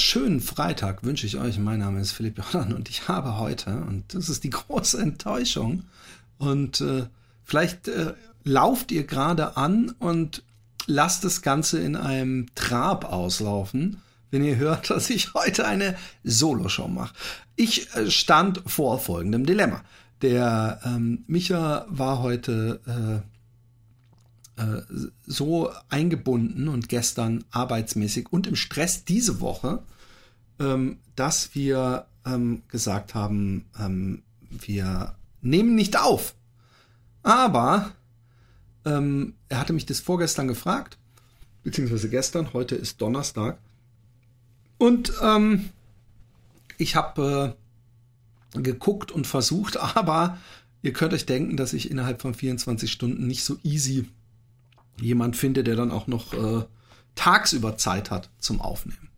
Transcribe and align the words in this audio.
Wunderschönen 0.00 0.40
Freitag 0.40 1.04
wünsche 1.04 1.26
ich 1.26 1.36
euch. 1.36 1.58
Mein 1.58 1.80
Name 1.80 2.00
ist 2.00 2.12
Philipp 2.12 2.38
Jordan 2.38 2.72
und 2.72 2.88
ich 2.88 3.08
habe 3.08 3.36
heute, 3.36 3.84
und 3.86 4.14
das 4.14 4.30
ist 4.30 4.44
die 4.44 4.50
große 4.66 4.98
Enttäuschung, 4.98 5.84
und 6.38 6.80
äh, 6.80 7.04
vielleicht 7.44 7.86
äh, 7.86 8.14
lauft 8.42 8.92
ihr 8.92 9.04
gerade 9.04 9.58
an 9.58 9.90
und 9.98 10.42
lasst 10.86 11.24
das 11.24 11.42
Ganze 11.42 11.80
in 11.80 11.96
einem 11.96 12.46
Trab 12.54 13.12
auslaufen, 13.12 14.00
wenn 14.30 14.42
ihr 14.42 14.56
hört, 14.56 14.88
dass 14.90 15.10
ich 15.10 15.34
heute 15.34 15.66
eine 15.66 15.98
Soloshow 16.24 16.88
mache. 16.88 17.14
Ich 17.56 17.94
äh, 17.94 18.10
stand 18.10 18.62
vor 18.64 19.00
folgendem 19.00 19.44
Dilemma. 19.44 19.82
Der 20.22 20.80
ähm, 20.82 21.24
Micha 21.26 21.84
war 21.90 22.22
heute 22.22 23.22
äh, 24.60 24.82
so 25.26 25.70
eingebunden 25.88 26.68
und 26.68 26.90
gestern 26.90 27.44
arbeitsmäßig 27.50 28.30
und 28.30 28.46
im 28.46 28.56
Stress 28.56 29.06
diese 29.06 29.40
Woche, 29.40 29.82
ähm, 30.58 30.98
dass 31.16 31.54
wir 31.54 32.06
ähm, 32.26 32.62
gesagt 32.68 33.14
haben, 33.14 33.64
ähm, 33.78 34.22
wir 34.50 35.14
nehmen 35.40 35.74
nicht 35.74 35.98
auf. 35.98 36.34
Aber 37.22 37.92
ähm, 38.84 39.34
er 39.48 39.60
hatte 39.60 39.72
mich 39.72 39.86
das 39.86 40.00
vorgestern 40.00 40.46
gefragt, 40.46 40.98
beziehungsweise 41.62 42.10
gestern, 42.10 42.52
heute 42.52 42.74
ist 42.74 43.00
Donnerstag. 43.00 43.58
Und 44.76 45.12
ähm, 45.22 45.70
ich 46.76 46.96
habe 46.96 47.56
äh, 48.54 48.60
geguckt 48.60 49.10
und 49.10 49.26
versucht, 49.26 49.76
aber 49.96 50.36
ihr 50.82 50.92
könnt 50.92 51.14
euch 51.14 51.24
denken, 51.24 51.56
dass 51.56 51.72
ich 51.72 51.90
innerhalb 51.90 52.20
von 52.20 52.34
24 52.34 52.92
Stunden 52.92 53.26
nicht 53.26 53.42
so 53.42 53.56
easy 53.62 54.06
jemand 55.00 55.36
finde, 55.36 55.64
der 55.64 55.76
dann 55.76 55.90
auch 55.90 56.06
noch 56.06 56.32
äh, 56.34 56.64
tagsüber 57.14 57.76
Zeit 57.76 58.10
hat 58.10 58.30
zum 58.38 58.60
Aufnehmen. 58.60 59.08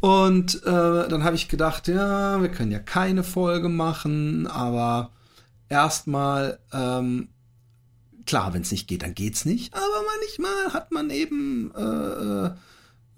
Und 0.00 0.62
äh, 0.64 1.08
dann 1.08 1.24
habe 1.24 1.36
ich 1.36 1.48
gedacht, 1.48 1.88
ja, 1.88 2.40
wir 2.40 2.50
können 2.50 2.70
ja 2.70 2.78
keine 2.78 3.24
Folge 3.24 3.68
machen, 3.68 4.46
aber 4.46 5.10
erstmal, 5.68 6.60
ähm, 6.72 7.28
klar, 8.24 8.54
wenn 8.54 8.62
es 8.62 8.70
nicht 8.70 8.86
geht, 8.86 9.02
dann 9.02 9.14
geht's 9.14 9.44
nicht. 9.44 9.74
Aber 9.74 10.04
manchmal 10.20 10.72
hat 10.72 10.92
man 10.92 11.10
eben 11.10 11.72
äh, 11.74 12.50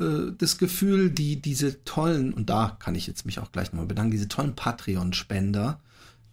äh, 0.02 0.32
das 0.38 0.56
Gefühl, 0.56 1.10
die 1.10 1.40
diese 1.40 1.84
tollen, 1.84 2.32
und 2.32 2.48
da 2.48 2.76
kann 2.78 2.94
ich 2.94 3.06
jetzt 3.06 3.26
mich 3.26 3.38
auch 3.40 3.52
gleich 3.52 3.72
nochmal 3.72 3.86
bedanken, 3.86 4.12
diese 4.12 4.28
tollen 4.28 4.56
Patreon-Spender, 4.56 5.80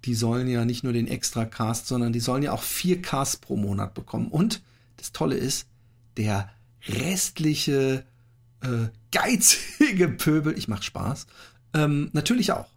die 0.05 0.13
sollen 0.13 0.47
ja 0.47 0.63
nicht 0.63 0.83
nur 0.83 0.93
den 0.93 1.07
Extra-Cast, 1.07 1.87
sondern 1.87 2.13
die 2.13 2.21
sollen 2.21 2.43
ja 2.43 2.53
auch 2.53 2.63
vier 2.63 3.01
Casts 3.01 3.37
pro 3.37 3.57
Monat 3.57 3.93
bekommen. 3.93 4.29
Und 4.29 4.61
das 4.97 5.11
Tolle 5.11 5.35
ist, 5.35 5.67
der 6.17 6.49
restliche 6.87 8.05
äh, 8.61 8.89
geizige 9.11 10.09
Pöbel, 10.09 10.57
ich 10.57 10.67
mach 10.67 10.83
Spaß, 10.83 11.27
ähm, 11.73 12.09
natürlich 12.13 12.51
auch. 12.51 12.67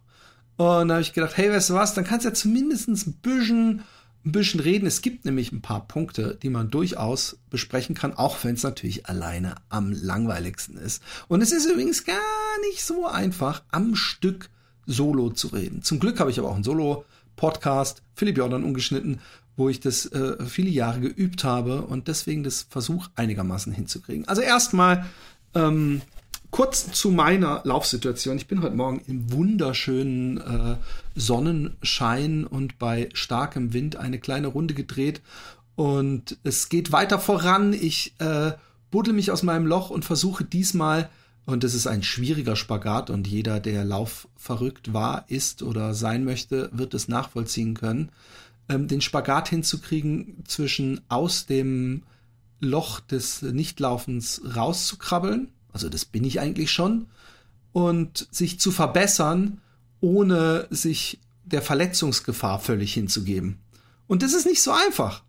Und 0.57 0.89
da 0.89 0.95
habe 0.95 1.01
ich 1.01 1.13
gedacht, 1.13 1.37
hey, 1.37 1.49
weißt 1.51 1.71
du 1.71 1.73
was, 1.73 1.93
dann 1.93 2.03
kannst 2.03 2.25
du 2.25 2.29
ja 2.29 2.35
zumindest 2.35 2.87
ein 2.87 3.13
bisschen, 3.13 3.83
ein 4.25 4.31
bisschen 4.31 4.59
reden. 4.59 4.85
Es 4.85 5.01
gibt 5.01 5.25
nämlich 5.25 5.51
ein 5.51 5.61
paar 5.61 5.87
Punkte, 5.87 6.37
die 6.41 6.49
man 6.49 6.69
durchaus 6.69 7.39
besprechen 7.49 7.95
kann, 7.95 8.13
auch 8.13 8.43
wenn 8.43 8.55
es 8.55 8.63
natürlich 8.63 9.07
alleine 9.07 9.55
am 9.69 9.91
langweiligsten 9.91 10.77
ist. 10.77 11.01
Und 11.27 11.41
es 11.41 11.51
ist 11.51 11.65
übrigens 11.65 12.03
gar 12.03 12.15
nicht 12.69 12.83
so 12.83 13.07
einfach, 13.07 13.63
am 13.71 13.95
Stück 13.95 14.49
Solo 14.85 15.29
zu 15.29 15.47
reden. 15.47 15.81
Zum 15.81 15.99
Glück 15.99 16.19
habe 16.19 16.29
ich 16.29 16.37
aber 16.37 16.49
auch 16.49 16.55
einen 16.55 16.63
Solo-Podcast, 16.63 18.03
Philipp 18.13 18.37
Jordan 18.37 18.63
ungeschnitten, 18.63 19.19
wo 19.61 19.69
ich 19.69 19.79
das 19.79 20.07
äh, 20.07 20.43
viele 20.43 20.71
Jahre 20.71 21.01
geübt 21.01 21.43
habe 21.43 21.83
und 21.83 22.07
deswegen 22.07 22.43
das 22.43 22.65
Versuch 22.67 23.09
einigermaßen 23.15 23.71
hinzukriegen. 23.71 24.27
Also 24.27 24.41
erstmal 24.41 25.05
ähm, 25.53 26.01
kurz 26.49 26.91
zu 26.91 27.11
meiner 27.11 27.61
Laufsituation. 27.63 28.37
Ich 28.37 28.47
bin 28.47 28.63
heute 28.63 28.75
Morgen 28.75 29.03
im 29.05 29.31
wunderschönen 29.31 30.37
äh, 30.39 30.77
Sonnenschein 31.13 32.47
und 32.47 32.79
bei 32.79 33.09
starkem 33.13 33.71
Wind 33.71 33.97
eine 33.97 34.17
kleine 34.17 34.47
Runde 34.47 34.73
gedreht 34.73 35.21
und 35.75 36.39
es 36.43 36.69
geht 36.69 36.91
weiter 36.91 37.19
voran. 37.19 37.73
Ich 37.73 38.15
äh, 38.17 38.53
buddel 38.89 39.13
mich 39.13 39.29
aus 39.29 39.43
meinem 39.43 39.67
Loch 39.67 39.91
und 39.91 40.05
versuche 40.05 40.43
diesmal 40.43 41.07
und 41.45 41.63
das 41.63 41.75
ist 41.75 41.85
ein 41.85 42.01
schwieriger 42.01 42.55
Spagat 42.55 43.11
und 43.11 43.27
jeder, 43.27 43.59
der 43.59 43.85
Lauf 43.85 44.27
verrückt 44.37 44.91
war, 44.91 45.25
ist 45.27 45.61
oder 45.61 45.93
sein 45.93 46.25
möchte, 46.25 46.71
wird 46.73 46.95
es 46.95 47.07
nachvollziehen 47.07 47.75
können 47.75 48.09
ähm, 48.71 48.87
den 48.87 49.01
Spagat 49.01 49.49
hinzukriegen 49.49 50.43
zwischen 50.47 51.01
aus 51.09 51.45
dem 51.45 52.03
Loch 52.59 52.99
des 52.99 53.41
Nichtlaufens 53.41 54.41
rauszukrabbeln, 54.55 55.49
also 55.73 55.89
das 55.89 56.05
bin 56.05 56.23
ich 56.23 56.39
eigentlich 56.39 56.71
schon, 56.71 57.07
und 57.73 58.27
sich 58.31 58.59
zu 58.59 58.71
verbessern, 58.71 59.61
ohne 59.99 60.67
sich 60.69 61.19
der 61.43 61.61
Verletzungsgefahr 61.61 62.59
völlig 62.59 62.93
hinzugeben. 62.93 63.59
Und 64.07 64.23
das 64.23 64.33
ist 64.33 64.45
nicht 64.45 64.61
so 64.61 64.71
einfach, 64.71 65.23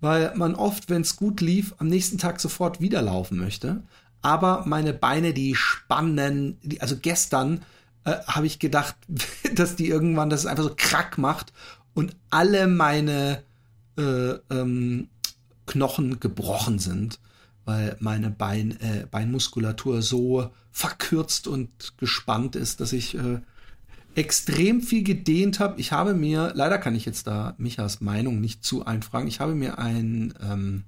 weil 0.00 0.34
man 0.36 0.54
oft, 0.54 0.90
wenn 0.90 1.02
es 1.02 1.16
gut 1.16 1.40
lief, 1.40 1.74
am 1.78 1.88
nächsten 1.88 2.18
Tag 2.18 2.40
sofort 2.40 2.80
wieder 2.80 3.02
laufen 3.02 3.38
möchte. 3.38 3.82
Aber 4.22 4.64
meine 4.66 4.92
Beine, 4.92 5.32
die 5.32 5.54
spannen, 5.54 6.58
die, 6.62 6.80
also 6.80 6.96
gestern 7.00 7.62
äh, 8.04 8.16
habe 8.26 8.46
ich 8.46 8.58
gedacht, 8.58 8.96
dass 9.54 9.76
die 9.76 9.88
irgendwann 9.88 10.30
das 10.30 10.46
einfach 10.46 10.64
so 10.64 10.74
krack 10.76 11.18
macht 11.18 11.52
und 11.96 12.14
alle 12.28 12.66
meine 12.66 13.42
äh, 13.96 14.32
ähm, 14.50 15.08
Knochen 15.64 16.20
gebrochen 16.20 16.78
sind, 16.78 17.18
weil 17.64 17.96
meine 18.00 18.28
Bein, 18.28 18.72
äh, 18.82 19.06
Beinmuskulatur 19.10 20.02
so 20.02 20.50
verkürzt 20.70 21.48
und 21.48 21.96
gespannt 21.96 22.54
ist, 22.54 22.80
dass 22.80 22.92
ich 22.92 23.16
äh, 23.16 23.40
extrem 24.14 24.82
viel 24.82 25.04
gedehnt 25.04 25.58
habe. 25.58 25.80
Ich 25.80 25.90
habe 25.90 26.12
mir, 26.12 26.52
leider 26.54 26.76
kann 26.76 26.94
ich 26.94 27.06
jetzt 27.06 27.26
da 27.26 27.54
Michas 27.56 28.02
Meinung 28.02 28.42
nicht 28.42 28.62
zu 28.62 28.84
einfragen, 28.84 29.26
ich 29.26 29.40
habe 29.40 29.54
mir 29.54 29.78
ein 29.78 30.34
ähm, 30.42 30.84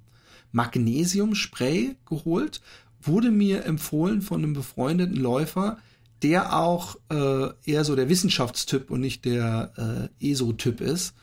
Magnesiumspray 0.53 1.97
geholt, 2.07 2.61
wurde 3.01 3.31
mir 3.31 3.65
empfohlen 3.65 4.21
von 4.21 4.43
einem 4.45 4.53
befreundeten 4.53 5.17
Läufer, 5.17 5.79
der 6.23 6.57
auch 6.57 6.97
äh, 7.11 7.49
eher 7.65 7.85
so 7.85 7.95
der 7.95 8.09
Wissenschaftstyp 8.09 8.91
und 8.91 9.01
nicht 9.01 9.25
der 9.25 10.11
äh, 10.21 10.31
ESO-Typ 10.31 10.81
ist. 10.81 11.15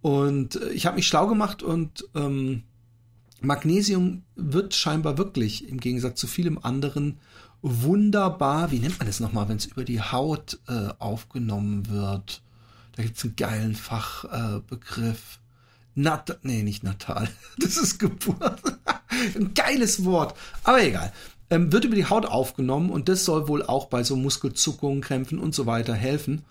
Und 0.00 0.56
äh, 0.56 0.70
ich 0.70 0.86
habe 0.86 0.96
mich 0.96 1.06
schlau 1.06 1.26
gemacht 1.26 1.62
und 1.62 2.08
ähm, 2.14 2.62
Magnesium 3.40 4.22
wird 4.36 4.74
scheinbar 4.74 5.18
wirklich 5.18 5.68
im 5.68 5.78
Gegensatz 5.78 6.18
zu 6.18 6.26
vielem 6.26 6.58
anderen 6.58 7.18
wunderbar, 7.60 8.70
wie 8.70 8.78
nennt 8.78 8.98
man 8.98 9.06
das 9.06 9.20
nochmal, 9.20 9.48
wenn 9.48 9.56
es 9.56 9.66
über 9.66 9.84
die 9.84 10.00
Haut 10.00 10.60
äh, 10.68 10.88
aufgenommen 10.98 11.88
wird? 11.88 12.42
Da 12.96 13.02
gibt 13.02 13.16
es 13.16 13.24
einen 13.24 13.36
geilen 13.36 13.74
Fachbegriff. 13.74 15.38
Äh, 15.38 16.00
Nat 16.00 16.38
nee, 16.42 16.62
nicht 16.62 16.84
natal. 16.84 17.28
Das 17.58 17.76
ist 17.76 17.98
Geburt. 17.98 18.60
Ein 19.34 19.52
geiles 19.54 20.04
Wort. 20.04 20.36
Aber 20.62 20.82
egal 20.84 21.12
ähm, 21.50 21.72
wird 21.72 21.84
über 21.84 21.96
die 21.96 22.06
Haut 22.06 22.26
aufgenommen 22.26 22.90
und 22.90 23.08
das 23.08 23.24
soll 23.24 23.48
wohl 23.48 23.62
auch 23.62 23.86
bei 23.86 24.02
so 24.02 24.16
Muskelzuckungen, 24.16 25.00
Krämpfen 25.00 25.38
und 25.38 25.54
so 25.54 25.66
weiter 25.66 25.94
helfen. 25.94 26.44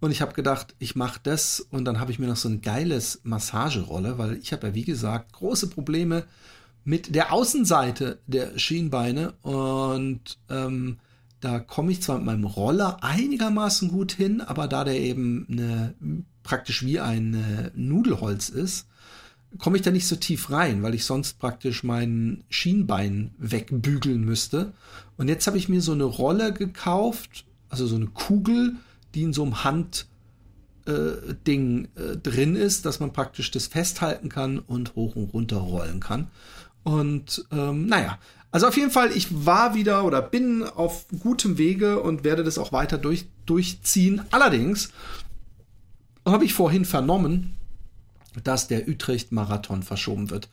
Und 0.00 0.10
ich 0.10 0.20
habe 0.20 0.34
gedacht, 0.34 0.74
ich 0.78 0.94
mache 0.94 1.20
das 1.22 1.60
und 1.60 1.86
dann 1.86 2.00
habe 2.00 2.10
ich 2.10 2.18
mir 2.18 2.26
noch 2.26 2.36
so 2.36 2.48
ein 2.48 2.60
geiles 2.60 3.20
Massagerolle, 3.24 4.18
weil 4.18 4.36
ich 4.36 4.52
habe 4.52 4.68
ja 4.68 4.74
wie 4.74 4.84
gesagt 4.84 5.32
große 5.32 5.68
Probleme 5.68 6.24
mit 6.84 7.14
der 7.14 7.32
Außenseite 7.32 8.20
der 8.26 8.58
Schienbeine 8.58 9.32
und 9.42 10.38
ähm, 10.50 10.98
da 11.40 11.58
komme 11.58 11.92
ich 11.92 12.02
zwar 12.02 12.16
mit 12.16 12.26
meinem 12.26 12.44
Roller 12.44 13.02
einigermaßen 13.02 13.88
gut 13.88 14.12
hin, 14.12 14.40
aber 14.40 14.68
da 14.68 14.84
der 14.84 15.00
eben 15.00 15.46
eine, 15.50 15.94
praktisch 16.42 16.84
wie 16.84 17.00
ein 17.00 17.34
äh, 17.34 17.70
Nudelholz 17.74 18.48
ist, 18.48 18.86
komme 19.58 19.76
ich 19.76 19.82
da 19.82 19.90
nicht 19.90 20.06
so 20.06 20.16
tief 20.16 20.50
rein, 20.50 20.82
weil 20.82 20.94
ich 20.94 21.04
sonst 21.04 21.38
praktisch 21.38 21.82
mein 21.84 22.44
Schienbein 22.48 23.34
wegbügeln 23.38 24.24
müsste. 24.24 24.72
Und 25.16 25.28
jetzt 25.28 25.46
habe 25.46 25.58
ich 25.58 25.68
mir 25.68 25.80
so 25.80 25.92
eine 25.92 26.04
Rolle 26.04 26.52
gekauft, 26.52 27.44
also 27.68 27.86
so 27.86 27.96
eine 27.96 28.06
Kugel, 28.06 28.74
die 29.14 29.22
in 29.22 29.32
so 29.32 29.42
einem 29.42 29.64
Handding 29.64 30.04
äh, 30.86 30.92
äh, 30.92 32.16
drin 32.16 32.56
ist, 32.56 32.86
dass 32.86 33.00
man 33.00 33.12
praktisch 33.12 33.50
das 33.50 33.66
festhalten 33.66 34.28
kann 34.28 34.58
und 34.58 34.94
hoch 34.94 35.16
und 35.16 35.32
runter 35.32 35.58
rollen 35.58 36.00
kann. 36.00 36.28
Und 36.82 37.46
ähm, 37.50 37.86
naja, 37.86 38.18
also 38.52 38.68
auf 38.68 38.76
jeden 38.76 38.90
Fall, 38.90 39.10
ich 39.12 39.44
war 39.44 39.74
wieder 39.74 40.04
oder 40.04 40.22
bin 40.22 40.62
auf 40.62 41.06
gutem 41.20 41.58
Wege 41.58 42.00
und 42.00 42.24
werde 42.24 42.44
das 42.44 42.58
auch 42.58 42.72
weiter 42.72 42.96
durch, 42.96 43.26
durchziehen. 43.44 44.22
Allerdings 44.30 44.92
habe 46.24 46.44
ich 46.44 46.54
vorhin 46.54 46.84
vernommen, 46.84 47.55
dass 48.42 48.68
der 48.68 48.88
Utrecht-Marathon 48.88 49.82
verschoben 49.82 50.30
wird. 50.30 50.48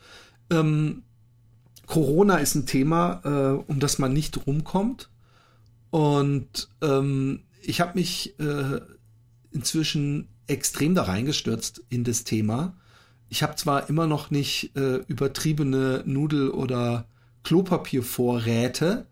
Ähm, 0.50 1.04
Corona 1.86 2.38
ist 2.38 2.56
ein 2.56 2.66
Thema, 2.66 3.22
äh, 3.24 3.72
um 3.72 3.80
das 3.80 4.00
man 4.00 4.14
nicht 4.14 4.46
rumkommt. 4.48 5.10
Und 5.90 6.70
ähm, 6.82 7.44
ich 7.62 7.82
habe 7.82 8.00
mich 8.00 8.40
äh, 8.40 8.82
inzwischen 9.52 10.30
extrem 10.48 10.96
da 10.96 11.04
reingestürzt 11.04 11.84
in 11.90 12.04
das 12.04 12.24
Thema. 12.24 12.76
Ich 13.30 13.44
habe 13.44 13.56
zwar 13.56 13.90
immer 13.90 14.08
noch 14.08 14.32
nicht 14.32 14.76
äh, 14.76 14.98
übertriebene 15.08 16.04
Nudel- 16.06 16.52
oder 16.52 17.08
Klopapiervorräte, 17.44 19.08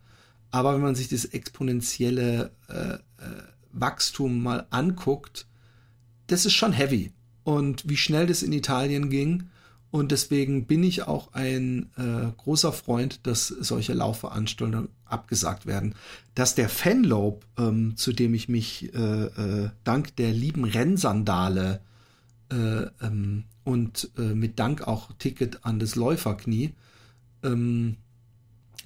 aber 0.51 0.73
wenn 0.73 0.81
man 0.81 0.95
sich 0.95 1.07
das 1.09 1.25
exponentielle 1.25 2.51
äh, 2.67 2.93
äh, 2.93 2.99
Wachstum 3.71 4.43
mal 4.43 4.67
anguckt, 4.69 5.47
das 6.27 6.45
ist 6.45 6.53
schon 6.53 6.73
heavy. 6.73 7.13
Und 7.43 7.89
wie 7.89 7.97
schnell 7.97 8.27
das 8.27 8.43
in 8.43 8.53
Italien 8.53 9.09
ging. 9.09 9.49
Und 9.89 10.11
deswegen 10.11 10.67
bin 10.67 10.83
ich 10.83 11.03
auch 11.07 11.33
ein 11.33 11.89
äh, 11.97 12.31
großer 12.37 12.71
Freund, 12.71 13.27
dass 13.27 13.47
solche 13.47 13.93
Laufveranstaltungen 13.93 14.87
abgesagt 15.05 15.65
werden. 15.65 15.95
Dass 16.33 16.55
der 16.55 16.69
Fanlob, 16.69 17.45
ähm, 17.57 17.97
zu 17.97 18.13
dem 18.13 18.33
ich 18.33 18.47
mich 18.47 18.93
äh, 18.93 19.25
äh, 19.25 19.69
dank 19.83 20.15
der 20.15 20.31
lieben 20.31 20.63
Rennsandale 20.63 21.81
äh, 22.51 22.83
ähm, 23.01 23.43
und 23.65 24.09
äh, 24.17 24.33
mit 24.33 24.59
Dank 24.59 24.87
auch 24.87 25.11
Ticket 25.19 25.65
an 25.65 25.79
das 25.79 25.95
Läuferknie 25.95 26.73
ähm, 27.43 27.97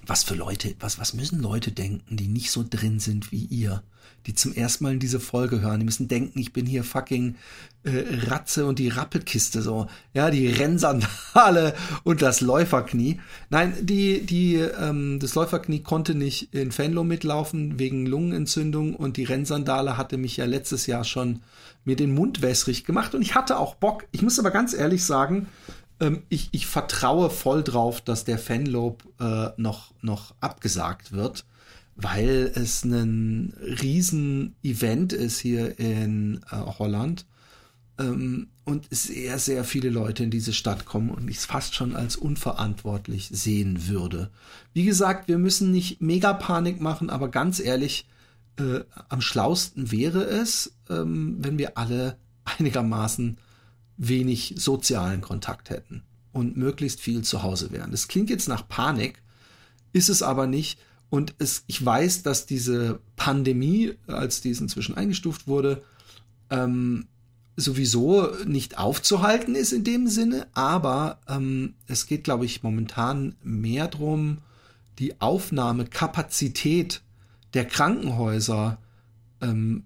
was 0.06 0.24
für 0.24 0.34
Leute, 0.34 0.74
was, 0.80 0.98
was 0.98 1.14
müssen 1.14 1.40
Leute 1.40 1.72
denken, 1.72 2.16
die 2.16 2.28
nicht 2.28 2.50
so 2.50 2.64
drin 2.68 3.00
sind 3.00 3.32
wie 3.32 3.44
ihr, 3.44 3.82
die 4.26 4.34
zum 4.34 4.54
ersten 4.54 4.84
Mal 4.84 4.94
in 4.94 4.98
diese 4.98 5.20
Folge 5.20 5.60
hören, 5.60 5.80
die 5.80 5.84
müssen 5.84 6.08
denken, 6.08 6.38
ich 6.38 6.52
bin 6.52 6.66
hier 6.66 6.82
fucking 6.82 7.36
äh, 7.84 8.02
Ratze 8.26 8.66
und 8.66 8.78
die 8.78 8.88
Rappelkiste 8.88 9.62
so, 9.62 9.86
ja, 10.14 10.30
die 10.30 10.48
Rennsandale 10.48 11.74
und 12.02 12.22
das 12.22 12.40
Läuferknie. 12.40 13.20
Nein, 13.50 13.74
die, 13.80 14.26
die, 14.26 14.56
ähm, 14.56 15.18
das 15.20 15.34
Läuferknie 15.34 15.80
konnte 15.80 16.14
nicht 16.14 16.52
in 16.54 16.72
Fenlo 16.72 17.04
mitlaufen 17.04 17.78
wegen 17.78 18.06
Lungenentzündung 18.06 18.96
und 18.96 19.16
die 19.16 19.24
Rennsandale 19.24 19.96
hatte 19.96 20.16
mich 20.16 20.36
ja 20.36 20.44
letztes 20.44 20.86
Jahr 20.86 21.04
schon 21.04 21.40
mir 21.84 21.94
den 21.94 22.14
Mund 22.14 22.42
wässrig 22.42 22.84
gemacht 22.84 23.14
und 23.14 23.22
ich 23.22 23.36
hatte 23.36 23.58
auch 23.58 23.76
Bock. 23.76 24.06
Ich 24.10 24.22
muss 24.22 24.40
aber 24.40 24.50
ganz 24.50 24.74
ehrlich 24.74 25.04
sagen, 25.04 25.46
ähm, 26.00 26.22
ich, 26.28 26.48
ich 26.52 26.66
vertraue 26.66 27.30
voll 27.30 27.62
drauf, 27.62 28.00
dass 28.00 28.24
der 28.24 28.38
Fanlob 28.38 29.04
äh, 29.20 29.48
noch, 29.56 29.92
noch 30.02 30.34
abgesagt 30.40 31.12
wird, 31.12 31.44
weil 31.94 32.52
es 32.54 32.84
ein 32.84 33.54
Riesen-Event 33.60 35.12
ist 35.12 35.38
hier 35.38 35.78
in 35.78 36.40
äh, 36.50 36.56
Holland. 36.56 37.26
Ähm, 37.98 38.48
und 38.64 38.88
sehr, 38.90 39.38
sehr 39.38 39.62
viele 39.62 39.90
Leute 39.90 40.24
in 40.24 40.30
diese 40.30 40.52
Stadt 40.52 40.86
kommen 40.86 41.10
und 41.10 41.30
ich 41.30 41.36
es 41.38 41.46
fast 41.46 41.76
schon 41.76 41.94
als 41.94 42.16
unverantwortlich 42.16 43.28
sehen 43.32 43.86
würde. 43.86 44.30
Wie 44.74 44.84
gesagt, 44.84 45.28
wir 45.28 45.38
müssen 45.38 45.70
nicht 45.70 46.02
mega 46.02 46.32
Panik 46.32 46.80
machen, 46.80 47.08
aber 47.08 47.28
ganz 47.28 47.60
ehrlich, 47.60 48.08
äh, 48.58 48.80
am 49.08 49.20
schlausten 49.20 49.92
wäre 49.92 50.24
es, 50.24 50.72
ähm, 50.90 51.36
wenn 51.38 51.58
wir 51.58 51.78
alle 51.78 52.18
einigermaßen 52.44 53.38
wenig 53.96 54.54
sozialen 54.56 55.20
Kontakt 55.20 55.70
hätten 55.70 56.02
und 56.32 56.56
möglichst 56.56 57.00
viel 57.00 57.22
zu 57.22 57.42
Hause 57.42 57.70
wären. 57.70 57.90
Das 57.90 58.08
klingt 58.08 58.30
jetzt 58.30 58.48
nach 58.48 58.68
Panik, 58.68 59.22
ist 59.92 60.08
es 60.08 60.22
aber 60.22 60.46
nicht. 60.46 60.78
Und 61.08 61.34
es, 61.38 61.64
ich 61.66 61.84
weiß, 61.84 62.22
dass 62.24 62.46
diese 62.46 63.00
Pandemie, 63.14 63.94
als 64.06 64.40
die 64.40 64.50
inzwischen 64.50 64.96
eingestuft 64.96 65.46
wurde, 65.46 65.82
ähm, 66.50 67.06
sowieso 67.56 68.28
nicht 68.44 68.76
aufzuhalten 68.76 69.54
ist 69.54 69.72
in 69.72 69.84
dem 69.84 70.08
Sinne, 70.08 70.46
aber 70.52 71.20
ähm, 71.26 71.74
es 71.86 72.06
geht, 72.06 72.24
glaube 72.24 72.44
ich, 72.44 72.62
momentan 72.62 73.34
mehr 73.42 73.88
darum, 73.88 74.38
die 74.98 75.20
Aufnahmekapazität 75.20 77.02
der 77.54 77.64
Krankenhäuser 77.64 78.78
ähm, 79.40 79.84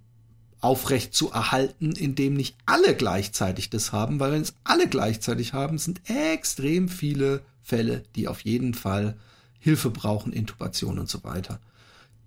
aufrecht 0.60 1.14
zu 1.14 1.30
erhalten, 1.30 1.92
indem 1.92 2.34
nicht 2.34 2.56
alle 2.66 2.94
gleichzeitig 2.94 3.70
das 3.70 3.92
haben, 3.92 4.20
weil 4.20 4.32
wenn 4.32 4.42
es 4.42 4.54
alle 4.64 4.88
gleichzeitig 4.88 5.52
haben, 5.52 5.78
sind 5.78 6.02
extrem 6.08 6.88
viele 6.88 7.42
Fälle, 7.62 8.02
die 8.14 8.28
auf 8.28 8.40
jeden 8.42 8.74
Fall 8.74 9.16
Hilfe 9.58 9.90
brauchen, 9.90 10.32
Intubation 10.32 10.98
und 10.98 11.08
so 11.08 11.24
weiter. 11.24 11.60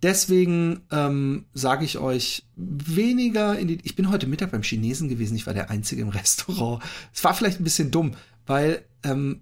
Deswegen 0.01 0.81
ähm, 0.91 1.45
sage 1.53 1.85
ich 1.85 1.97
euch 1.97 2.43
weniger 2.55 3.57
in 3.57 3.69
die. 3.69 3.79
Ich 3.83 3.95
bin 3.95 4.09
heute 4.09 4.27
Mittag 4.27 4.51
beim 4.51 4.61
Chinesen 4.61 5.07
gewesen. 5.07 5.35
Ich 5.35 5.47
war 5.47 5.53
der 5.53 5.69
Einzige 5.69 6.01
im 6.01 6.09
Restaurant. 6.09 6.83
Es 7.13 7.23
war 7.23 7.33
vielleicht 7.33 7.61
ein 7.61 7.63
bisschen 7.63 7.89
dumm, 7.89 8.15
weil 8.45 8.83
ähm, 9.03 9.41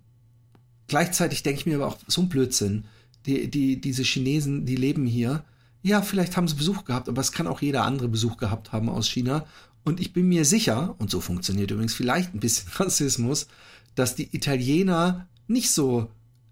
gleichzeitig 0.88 1.42
denke 1.42 1.62
ich 1.62 1.66
mir 1.66 1.76
aber 1.76 1.88
auch 1.88 1.98
so 2.08 2.22
ein 2.22 2.30
Blödsinn. 2.30 2.86
Die, 3.26 3.50
die, 3.50 3.82
diese 3.82 4.04
Chinesen, 4.04 4.66
die 4.66 4.76
leben 4.76 5.06
hier 5.06 5.44
ja, 5.84 6.02
vielleicht 6.02 6.38
haben 6.38 6.48
sie 6.48 6.56
Besuch 6.56 6.86
gehabt, 6.86 7.10
aber 7.10 7.22
es 7.22 7.32
kann 7.32 7.48
auch 7.48 7.62
jeder 7.62 7.84
andere 7.84 8.08
Besuch 8.08 8.38
gehabt 8.38 8.72
haben 8.72 8.90
aus 8.90 9.08
China. 9.08 9.46
Und 9.84 10.00
ich 10.00 10.14
bin 10.14 10.28
mir 10.28 10.46
sicher, 10.46 10.96
und 11.00 11.10
so 11.10 11.22
funktioniert 11.22 11.72
übrigens 11.72 11.94
vielleicht 11.94 12.34
ein 12.34 12.40
bisschen 12.40 12.72
Rassismus, 12.76 13.48
dass 13.96 14.16
die 14.16 14.36
Italiener 14.36 15.28
nicht 15.48 15.72
so 15.72 16.10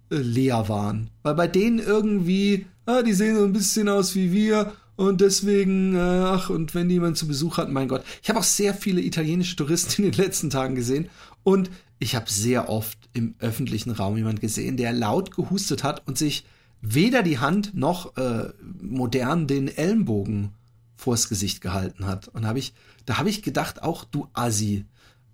äh, 0.10 0.16
leer 0.18 0.68
waren. 0.68 1.10
Weil 1.24 1.36
bei 1.36 1.48
denen 1.48 1.80
irgendwie, 1.80 2.66
ah, 2.86 3.02
die 3.04 3.14
sehen 3.14 3.36
so 3.36 3.44
ein 3.44 3.54
bisschen 3.54 3.88
aus 3.88 4.16
wie 4.16 4.31
wir 4.31 4.74
und 4.96 5.22
deswegen, 5.22 5.96
äh, 5.96 6.00
ach, 6.00 6.50
und 6.50 6.75
wenn 6.75 6.90
jemand 6.90 7.18
zu 7.18 7.28
Besuch 7.28 7.58
hat, 7.58 7.72
mein 7.72 7.88
Gott. 7.88 8.04
Ich 8.22 8.30
habe 8.30 8.40
auch 8.40 8.44
sehr 8.44 8.74
viele 8.74 9.02
italienische 9.02 9.56
Touristen 9.56 10.04
in 10.04 10.12
den 10.12 10.22
letzten 10.22 10.50
Tagen 10.50 10.75
gesehen 10.75 11.08
und 11.44 11.70
ich 12.00 12.16
habe 12.16 12.30
sehr 12.30 12.68
oft 12.68 12.98
im 13.14 13.36
öffentlichen 13.40 13.92
Raum 13.92 14.18
jemand 14.18 14.42
gesehen, 14.42 14.75
der 14.75 14.92
laut 14.92 15.36
gehustet 15.36 15.84
hat 15.84 16.06
und 16.08 16.18
sich 16.18 16.46
weder 16.81 17.24
die 17.24 17.40
Hand 17.40 17.74
noch 17.74 18.16
äh, 18.18 18.50
modern 18.81 19.48
den 19.48 19.68
Ellenbogen 19.68 20.52
vors 20.96 21.30
Gesicht 21.30 21.62
gehalten 21.62 22.06
hat. 22.06 22.28
Und 22.30 22.46
hab 22.46 22.58
ich, 22.58 22.74
da 23.06 23.18
habe 23.18 23.30
ich 23.30 23.42
gedacht, 23.42 23.84
auch 23.84 24.04
du 24.04 24.28
Assi. 24.34 24.86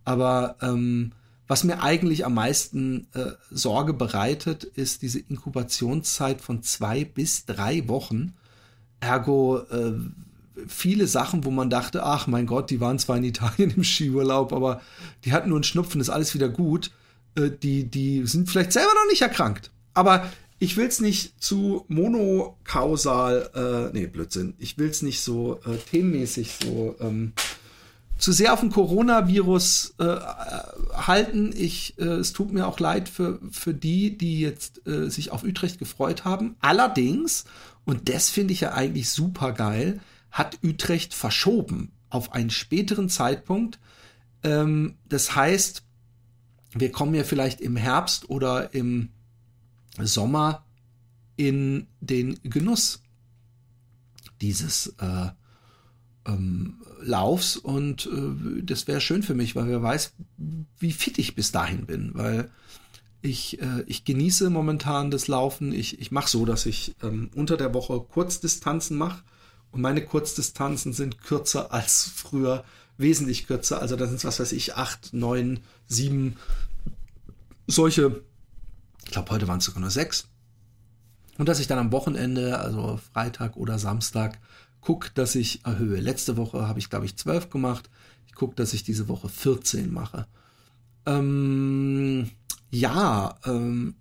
Aber 0.03 0.57
ähm, 0.61 1.11
was 1.47 1.63
mir 1.63 1.81
eigentlich 1.81 2.25
am 2.25 2.35
meisten 2.35 3.07
äh, 3.13 3.31
Sorge 3.51 3.93
bereitet, 3.93 4.63
ist 4.63 5.01
diese 5.01 5.19
Inkubationszeit 5.19 6.41
von 6.41 6.63
zwei 6.63 7.03
bis 7.03 7.45
drei 7.45 7.87
Wochen. 7.87 8.33
Ergo 8.99 9.59
äh, 9.69 9.93
viele 10.67 11.07
Sachen, 11.07 11.43
wo 11.43 11.51
man 11.51 11.69
dachte, 11.69 12.03
ach 12.03 12.27
mein 12.27 12.45
Gott, 12.47 12.69
die 12.69 12.79
waren 12.79 12.99
zwar 12.99 13.17
in 13.17 13.23
Italien 13.23 13.71
im 13.75 13.83
Skiurlaub, 13.83 14.53
aber 14.53 14.81
die 15.23 15.33
hatten 15.33 15.49
nur 15.49 15.57
einen 15.57 15.63
Schnupfen, 15.63 16.01
ist 16.01 16.09
alles 16.09 16.33
wieder 16.33 16.49
gut. 16.49 16.91
Äh, 17.35 17.51
die, 17.51 17.85
die 17.85 18.25
sind 18.25 18.49
vielleicht 18.49 18.71
selber 18.71 18.93
noch 18.93 19.09
nicht 19.09 19.21
erkrankt. 19.21 19.71
Aber 19.93 20.29
ich 20.59 20.77
will 20.77 20.87
es 20.87 21.01
nicht 21.01 21.41
zu 21.43 21.85
monokausal, 21.87 23.49
äh, 23.93 23.97
nee, 23.97 24.07
Blödsinn, 24.07 24.53
ich 24.57 24.77
will 24.77 24.89
es 24.89 25.01
nicht 25.01 25.21
so 25.21 25.59
äh, 25.65 25.77
themenmäßig 25.77 26.51
so 26.63 26.95
ähm, 26.99 27.33
zu 28.17 28.31
sehr 28.31 28.53
auf 28.53 28.61
den 28.61 28.71
Coronavirus 28.71 29.95
äh, 29.99 30.05
halten. 30.93 31.53
Ich, 31.55 31.97
äh, 31.99 32.03
es 32.03 32.31
tut 32.31 32.53
mir 32.53 32.67
auch 32.67 32.79
leid 32.79 33.09
für, 33.09 33.39
für 33.51 33.73
die, 33.73 34.17
die 34.17 34.39
jetzt 34.39 34.87
äh, 34.87 35.09
sich 35.09 35.31
auf 35.31 35.43
Utrecht 35.43 35.79
gefreut 35.79 36.23
haben. 36.23 36.55
Allerdings, 36.61 37.43
und 37.83 38.07
das 38.07 38.29
finde 38.29 38.53
ich 38.53 38.61
ja 38.61 38.71
eigentlich 38.71 39.09
super 39.09 39.51
geil, 39.51 39.99
hat 40.31 40.59
Utrecht 40.63 41.13
verschoben 41.13 41.91
auf 42.09 42.31
einen 42.33 42.49
späteren 42.49 43.09
Zeitpunkt. 43.09 43.79
Ähm, 44.43 44.95
das 45.09 45.35
heißt, 45.35 45.83
wir 46.73 46.91
kommen 46.91 47.15
ja 47.15 47.23
vielleicht 47.23 47.59
im 47.59 47.75
Herbst 47.75 48.29
oder 48.29 48.73
im 48.73 49.09
Sommer 50.03 50.65
in 51.37 51.87
den 52.01 52.39
Genuss 52.43 53.01
dieses 54.41 54.95
äh, 54.99 55.29
ähm, 56.25 56.81
Laufs 57.01 57.57
und 57.57 58.07
äh, 58.07 58.63
das 58.63 58.87
wäre 58.87 59.01
schön 59.01 59.23
für 59.23 59.33
mich, 59.33 59.55
weil 59.55 59.67
wer 59.67 59.81
weiß, 59.81 60.13
wie 60.79 60.91
fit 60.91 61.19
ich 61.19 61.35
bis 61.35 61.51
dahin 61.51 61.85
bin, 61.85 62.11
weil 62.13 62.49
ich, 63.21 63.61
äh, 63.61 63.83
ich 63.87 64.05
genieße 64.05 64.49
momentan 64.49 65.11
das 65.11 65.27
Laufen. 65.27 65.71
Ich, 65.71 65.99
ich 65.99 66.11
mache 66.11 66.29
so, 66.29 66.45
dass 66.45 66.65
ich 66.65 66.95
ähm, 67.01 67.29
unter 67.35 67.57
der 67.57 67.73
Woche 67.73 67.99
Kurzdistanzen 67.99 68.97
mache 68.97 69.23
und 69.71 69.81
meine 69.81 70.03
Kurzdistanzen 70.03 70.93
sind 70.93 71.21
kürzer 71.21 71.73
als 71.73 72.09
früher, 72.13 72.63
wesentlich 72.97 73.47
kürzer. 73.47 73.81
Also 73.81 73.95
da 73.95 74.07
sind 74.07 74.17
es, 74.17 74.25
was 74.25 74.39
weiß 74.39 74.51
ich, 74.51 74.75
acht, 74.75 75.13
neun, 75.13 75.59
sieben 75.87 76.37
solche 77.67 78.23
ich 79.05 79.11
glaube, 79.11 79.31
heute 79.31 79.47
waren 79.47 79.59
es 79.59 79.65
sogar 79.65 79.81
nur 79.81 79.91
sechs. 79.91 80.27
Und 81.37 81.49
dass 81.49 81.59
ich 81.59 81.67
dann 81.67 81.79
am 81.79 81.91
Wochenende, 81.91 82.59
also 82.59 82.99
Freitag 83.13 83.57
oder 83.57 83.77
Samstag, 83.77 84.39
gucke, 84.81 85.09
dass 85.13 85.35
ich 85.35 85.65
erhöhe. 85.65 85.99
Letzte 85.99 86.37
Woche 86.37 86.67
habe 86.67 86.79
ich, 86.79 86.89
glaube 86.89 87.05
ich, 87.05 87.17
zwölf 87.17 87.49
gemacht. 87.49 87.89
Ich 88.27 88.35
gucke, 88.35 88.55
dass 88.55 88.73
ich 88.73 88.83
diese 88.83 89.07
Woche 89.07 89.29
14 89.29 89.91
mache. 89.91 90.27
Ähm, 91.05 92.31
ja, 92.69 93.35
ähm, 93.45 93.95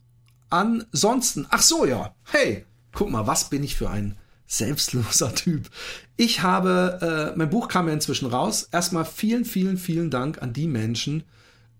ansonsten, 0.50 1.46
ach 1.50 1.62
so, 1.62 1.84
ja, 1.84 2.14
hey, 2.24 2.64
guck 2.92 3.10
mal, 3.10 3.26
was 3.26 3.50
bin 3.50 3.62
ich 3.62 3.76
für 3.76 3.90
ein 3.90 4.16
selbstloser 4.46 5.34
Typ. 5.34 5.70
Ich 6.16 6.42
habe, 6.42 7.32
äh, 7.34 7.38
mein 7.38 7.50
Buch 7.50 7.68
kam 7.68 7.88
ja 7.88 7.94
inzwischen 7.94 8.26
raus. 8.28 8.68
Erstmal 8.70 9.04
vielen, 9.04 9.44
vielen, 9.44 9.76
vielen 9.76 10.10
Dank 10.10 10.42
an 10.42 10.52
die 10.52 10.68
Menschen, 10.68 11.24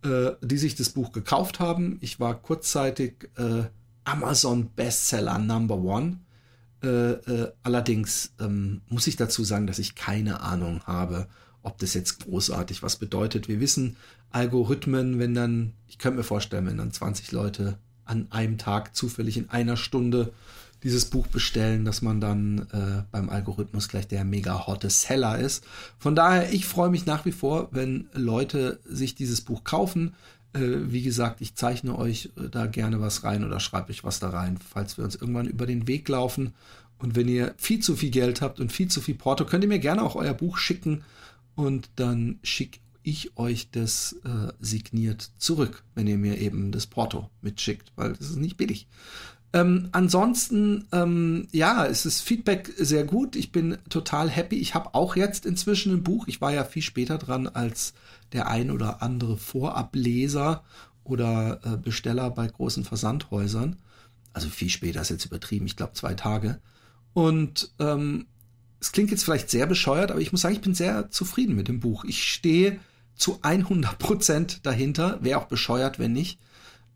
äh, 0.05 0.33
die 0.43 0.59
sich 0.59 0.75
das 0.75 0.91
Buch 0.91 1.13
gekauft 1.13 1.61
haben. 1.61 1.99
Ich 2.01 2.21
war 2.21 2.41
kurzzeitig 2.41 3.31
äh, 3.37 3.65
Amazon 4.05 4.71
Bestseller 4.71 5.39
Number 5.39 5.77
One. 5.77 6.21
Äh, 6.83 7.13
äh, 7.13 7.53
allerdings 7.63 8.35
ähm, 8.39 8.83
muss 8.89 9.07
ich 9.07 9.17
dazu 9.17 9.45
sagen, 9.45 9.67
dass 9.67 9.79
ich 9.79 9.95
keine 9.95 10.41
Ahnung 10.41 10.83
habe, 10.85 11.27
ob 11.63 11.79
das 11.79 11.95
jetzt 11.95 12.21
großartig 12.21 12.83
was 12.83 12.97
bedeutet. 12.97 13.49
Wir 13.49 13.61
wissen 13.61 13.97
Algorithmen, 14.31 15.19
wenn 15.19 15.35
dann, 15.35 15.73
ich 15.89 15.99
könnte 15.99 16.19
mir 16.19 16.25
vorstellen, 16.25 16.67
wenn 16.67 16.77
dann 16.77 16.93
20 16.93 17.33
Leute 17.33 17.79
an 18.05 18.27
einem 18.31 18.59
Tag 18.59 18.95
zufällig 18.95 19.39
in 19.39 19.49
einer 19.49 19.79
Stunde 19.79 20.35
dieses 20.85 21.07
Buch 21.07 21.26
bestellen, 21.26 21.85
dass 21.85 22.03
man 22.03 22.21
dann 22.21 22.67
äh, 22.73 23.03
beim 23.11 23.31
Algorithmus 23.31 23.88
gleich 23.88 24.07
der 24.07 24.25
mega 24.25 24.67
hotte 24.67 24.91
Seller 24.91 25.38
ist. 25.38 25.64
Von 25.99 26.14
daher, 26.14 26.53
ich 26.53 26.67
freue 26.67 26.91
mich 26.91 27.07
nach 27.07 27.25
wie 27.25 27.33
vor, 27.33 27.69
wenn 27.73 28.09
Leute 28.12 28.79
sich 28.85 29.14
dieses 29.14 29.41
Buch 29.41 29.64
kaufen. 29.64 30.14
Äh, 30.53 30.61
wie 30.93 31.03
gesagt, 31.03 31.41
ich 31.41 31.55
zeichne 31.55 31.99
euch 31.99 32.31
äh, 32.37 32.50
da 32.50 32.67
gerne 32.67 33.00
was 33.00 33.25
rein 33.25 33.45
oder 33.45 33.61
schreibe 33.61 33.91
euch 33.91 34.05
was 34.05 34.21
da 34.21 34.29
rein, 34.29 34.59
falls 34.59 34.99
wir 34.99 35.05
uns 35.05 35.17
irgendwann 35.17 35.49
über 35.49 35.67
den 35.67 35.88
Weg 35.88 36.09
laufen. 36.09 36.53
Und 36.99 37.17
wenn 37.17 37.29
ihr 37.29 37.55
viel 37.57 37.81
zu 37.81 37.97
viel 37.97 38.11
Geld 38.11 38.43
habt 38.43 38.61
und 38.61 38.71
viel 38.71 38.88
zu 38.88 39.00
viel 39.00 39.14
Porto, 39.14 39.47
könnt 39.47 39.64
ihr 39.64 39.69
mir 39.69 39.79
gerne 39.79 40.03
auch 40.03 40.14
euer 40.17 40.35
Buch 40.35 40.59
schicken 40.59 41.03
und 41.55 41.88
dann 41.97 42.38
schicke 42.43 42.79
ich 43.03 43.37
euch 43.37 43.71
das 43.71 44.17
äh, 44.25 44.53
signiert 44.61 45.31
zurück, 45.38 45.85
wenn 45.95 46.07
ihr 46.07 46.17
mir 46.19 46.38
eben 46.38 46.73
das 46.73 46.87
Porto 46.87 47.31
mitschickt, 47.43 47.93
weil 47.97 48.14
das 48.14 48.31
ist 48.31 48.37
nicht 48.37 48.57
billig. 48.57 48.87
Ähm, 49.55 49.89
ansonsten, 49.93 50.89
ähm, 50.91 51.47
ja, 51.53 51.87
es 51.87 52.07
ist 52.07 52.23
Feedback 52.23 52.75
sehr 52.77 53.05
gut. 53.05 53.37
Ich 53.37 53.53
bin 53.53 53.79
total 53.89 54.29
happy. 54.29 54.57
Ich 54.57 54.75
habe 54.75 54.97
auch 54.97 55.15
jetzt 55.15 55.47
inzwischen 55.47 55.93
ein 55.95 56.03
Buch. 56.03 56.27
Ich 56.27 56.41
war 56.41 56.53
ja 56.53 56.65
viel 56.65 56.83
später 56.83 57.19
dran 57.19 57.47
als 57.47 57.95
der 58.33 58.49
ein 58.49 58.73
oder 58.73 59.01
andere 59.01 59.37
Vorableser 59.37 60.65
oder 61.05 61.61
äh, 61.63 61.77
Besteller 61.77 62.31
bei 62.31 62.49
großen 62.49 62.83
Versandhäusern. 62.83 63.77
Also 64.33 64.49
viel 64.49 64.71
später 64.71 65.01
ist 65.01 65.11
jetzt 65.11 65.25
übertrieben. 65.27 65.67
Ich 65.67 65.77
glaube 65.77 65.93
zwei 65.93 66.15
Tage. 66.15 66.61
Und 67.13 67.71
ähm, 67.79 68.27
es 68.81 68.91
klingt 68.91 69.13
jetzt 69.13 69.23
vielleicht 69.23 69.51
sehr 69.51 69.67
bescheuert, 69.67 70.11
aber 70.11 70.21
ich 70.21 70.33
muss 70.33 70.41
sagen, 70.41 70.57
ich 70.57 70.63
bin 70.63 70.75
sehr 70.75 71.13
zufrieden 71.13 71.55
mit 71.55 71.69
dem 71.69 71.79
Buch. 71.79 72.05
Ich 72.05 72.25
stehe 72.25 72.81
zu 73.15 73.39
100 73.43 74.01
Prozent 74.01 74.67
dahinter. 74.67 75.23
Wäre 75.23 75.39
auch 75.39 75.47
bescheuert, 75.47 76.01
wenn 76.01 76.13
nicht. 76.13 76.41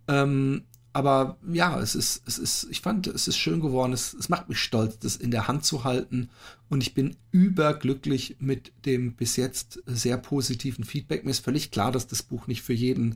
Ähm, 0.09 0.65
aber 0.99 1.37
ja, 1.49 1.79
es 1.79 1.95
ist, 1.95 2.23
es 2.27 2.39
ist, 2.39 2.67
ich 2.73 2.81
fand, 2.81 3.07
es 3.07 3.29
ist 3.29 3.37
schön 3.37 3.61
geworden. 3.61 3.93
Es, 3.93 4.15
es 4.15 4.29
macht 4.29 4.49
mich 4.49 4.59
stolz, 4.59 4.99
das 4.99 5.15
in 5.15 5.31
der 5.31 5.47
Hand 5.47 5.65
zu 5.65 5.85
halten. 5.85 6.29
Und 6.69 6.83
ich 6.83 6.93
bin 6.93 7.15
überglücklich 7.31 8.35
mit 8.41 8.73
dem 8.85 9.13
bis 9.13 9.37
jetzt 9.37 9.81
sehr 9.87 10.17
positiven 10.17 10.83
Feedback. 10.83 11.25
Mir 11.25 11.31
ist 11.31 11.45
völlig 11.45 11.71
klar, 11.71 11.93
dass 11.93 12.09
das 12.09 12.25
Buch 12.25 12.49
nicht 12.49 12.63
für 12.63 12.73
jeden 12.73 13.15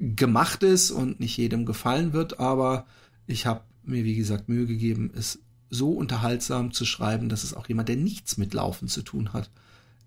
gemacht 0.00 0.64
ist 0.64 0.90
und 0.90 1.20
nicht 1.20 1.36
jedem 1.36 1.64
gefallen 1.64 2.12
wird. 2.12 2.40
Aber 2.40 2.86
ich 3.28 3.46
habe 3.46 3.60
mir, 3.84 4.02
wie 4.02 4.16
gesagt, 4.16 4.48
Mühe 4.48 4.66
gegeben, 4.66 5.12
es 5.14 5.38
so 5.70 5.92
unterhaltsam 5.92 6.72
zu 6.72 6.84
schreiben, 6.84 7.28
dass 7.28 7.44
es 7.44 7.54
auch 7.54 7.68
jemand, 7.68 7.88
der 7.88 7.96
nichts 7.96 8.36
mit 8.36 8.52
Laufen 8.52 8.88
zu 8.88 9.02
tun 9.02 9.32
hat, 9.32 9.48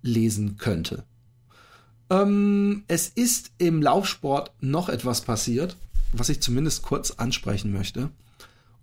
lesen 0.01 0.57
könnte. 0.57 1.05
Ähm, 2.10 2.84
es 2.89 3.07
ist 3.07 3.51
im 3.57 3.81
Laufsport 3.81 4.51
noch 4.60 4.89
etwas 4.89 5.22
passiert 5.22 5.77
was 6.17 6.29
ich 6.29 6.41
zumindest 6.41 6.84
kurz 6.84 7.12
ansprechen 7.12 7.72
möchte. 7.72 8.10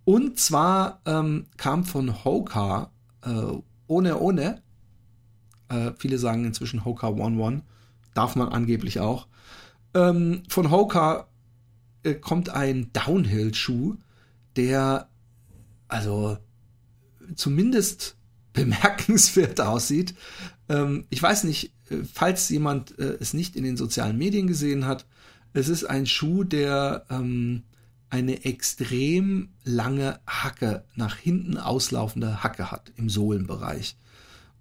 Und 0.05 0.39
zwar 0.39 1.01
ähm, 1.07 1.47
kam 1.57 1.85
von 1.85 2.25
Hoka 2.25 2.91
äh, 3.25 3.53
ohne 3.87 4.19
ohne, 4.19 4.63
äh, 5.69 5.93
viele 5.99 6.19
sagen 6.19 6.45
inzwischen 6.45 6.85
Hoka 6.85 7.09
One 7.09 7.41
One, 7.41 7.63
darf 8.15 8.37
man 8.37 8.49
angeblich 8.49 9.01
auch. 9.01 9.27
Ähm, 9.95 10.43
von 10.49 10.71
Hoka 10.71 11.29
äh, 12.03 12.15
kommt 12.15 12.49
ein 12.49 12.91
Downhill-Schuh, 12.93 13.97
der 14.57 15.09
also 15.89 16.39
zumindest 17.37 18.17
bemerkenswert 18.53 19.61
aussieht. 19.61 20.15
Ähm, 20.69 21.07
ich 21.11 21.23
weiß 21.23 21.45
nicht, 21.45 21.73
äh, 21.91 21.99
falls 22.13 22.49
jemand 22.49 22.99
äh, 22.99 23.17
es 23.21 23.35
nicht 23.35 23.57
in 23.57 23.65
den 23.65 23.77
sozialen 23.77 24.19
Medien 24.19 24.47
gesehen 24.47 24.87
hat, 24.87 25.07
es 25.53 25.69
ist 25.69 25.85
ein 25.85 26.07
Schuh, 26.07 26.45
der 26.45 27.05
ähm, 27.11 27.63
eine 28.11 28.45
extrem 28.45 29.49
lange 29.65 30.21
Hacke, 30.27 30.85
nach 30.97 31.17
hinten 31.17 31.57
auslaufende 31.57 32.43
Hacke 32.43 32.71
hat 32.71 32.93
im 32.97 33.09
Sohlenbereich. 33.09 33.97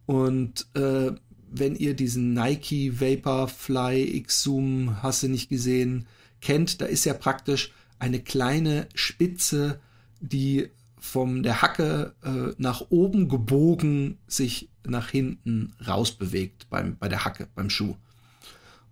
Und 0.06 0.68
äh, 0.74 1.12
wenn 1.52 1.76
ihr 1.76 1.94
diesen 1.94 2.34
Nike 2.34 3.02
Vaporfly 3.02 4.16
X-Zoom, 4.18 5.04
hast 5.04 5.24
du 5.24 5.28
nicht 5.28 5.50
gesehen, 5.50 6.08
kennt, 6.40 6.82
da 6.82 6.86
ist 6.86 7.06
ja 7.06 7.14
praktisch 7.14 7.72
eine 8.00 8.22
kleine 8.22 8.88
Spitze, 8.96 9.80
die 10.22 10.70
von 10.98 11.44
der 11.44 11.62
Hacke 11.62 12.16
äh, 12.24 12.54
nach 12.58 12.86
oben 12.90 13.28
gebogen 13.28 14.18
sich 14.28 14.70
nach 14.88 15.10
hinten 15.10 15.74
rausbewegt 15.86 16.70
beim, 16.70 16.96
bei 16.98 17.10
der 17.10 17.26
Hacke, 17.26 17.48
beim 17.54 17.70
Schuh. 17.70 17.96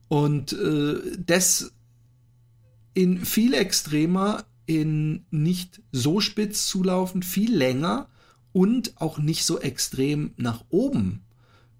Und 0.09 0.53
äh, 0.53 0.95
das 1.17 1.71
in 2.99 3.25
viel 3.25 3.53
extremer, 3.53 4.43
in 4.65 5.23
nicht 5.31 5.81
so 5.93 6.19
spitz 6.19 6.67
zulaufend, 6.67 7.23
viel 7.23 7.55
länger 7.55 8.09
und 8.51 8.99
auch 8.99 9.19
nicht 9.19 9.45
so 9.45 9.57
extrem 9.57 10.31
nach 10.35 10.65
oben 10.67 11.21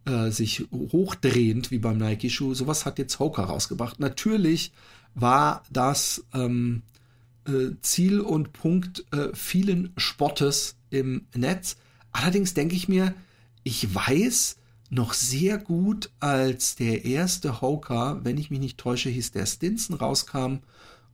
äh, 0.06 0.32
sich 0.32 0.66
hochdrehend 0.72 1.72
wie 1.72 1.80
beim 1.80 1.98
Nike-Schuh. 1.98 2.54
Sowas 2.54 2.86
hat 2.86 3.00
jetzt 3.00 3.20
Hoka 3.20 3.44
rausgebracht. 3.44 4.00
Natürlich 4.00 4.72
war 5.14 5.64
das 5.70 6.24
ähm, 6.34 6.84
äh, 7.46 7.72
Ziel 7.82 8.22
und 8.22 8.54
Punkt 8.54 9.04
äh, 9.12 9.28
vielen 9.34 9.92
Spottes 9.98 10.78
im 10.90 11.28
Netz. 11.36 11.76
Allerdings 12.14 12.54
denke 12.54 12.78
ich 12.78 12.88
mir, 12.88 13.14
ich 13.64 13.94
weiß 13.94 14.56
noch 14.90 15.12
sehr 15.12 15.58
gut, 15.58 16.12
als 16.22 16.78
der 16.78 17.04
erste 17.04 17.60
Hoka, 17.60 18.22
wenn 18.24 18.38
ich 18.38 18.52
mich 18.52 18.62
nicht 18.62 18.78
täusche, 18.78 19.10
hieß 19.10 19.34
der 19.34 19.46
Stinson 19.46 19.98
rauskam 19.98 20.60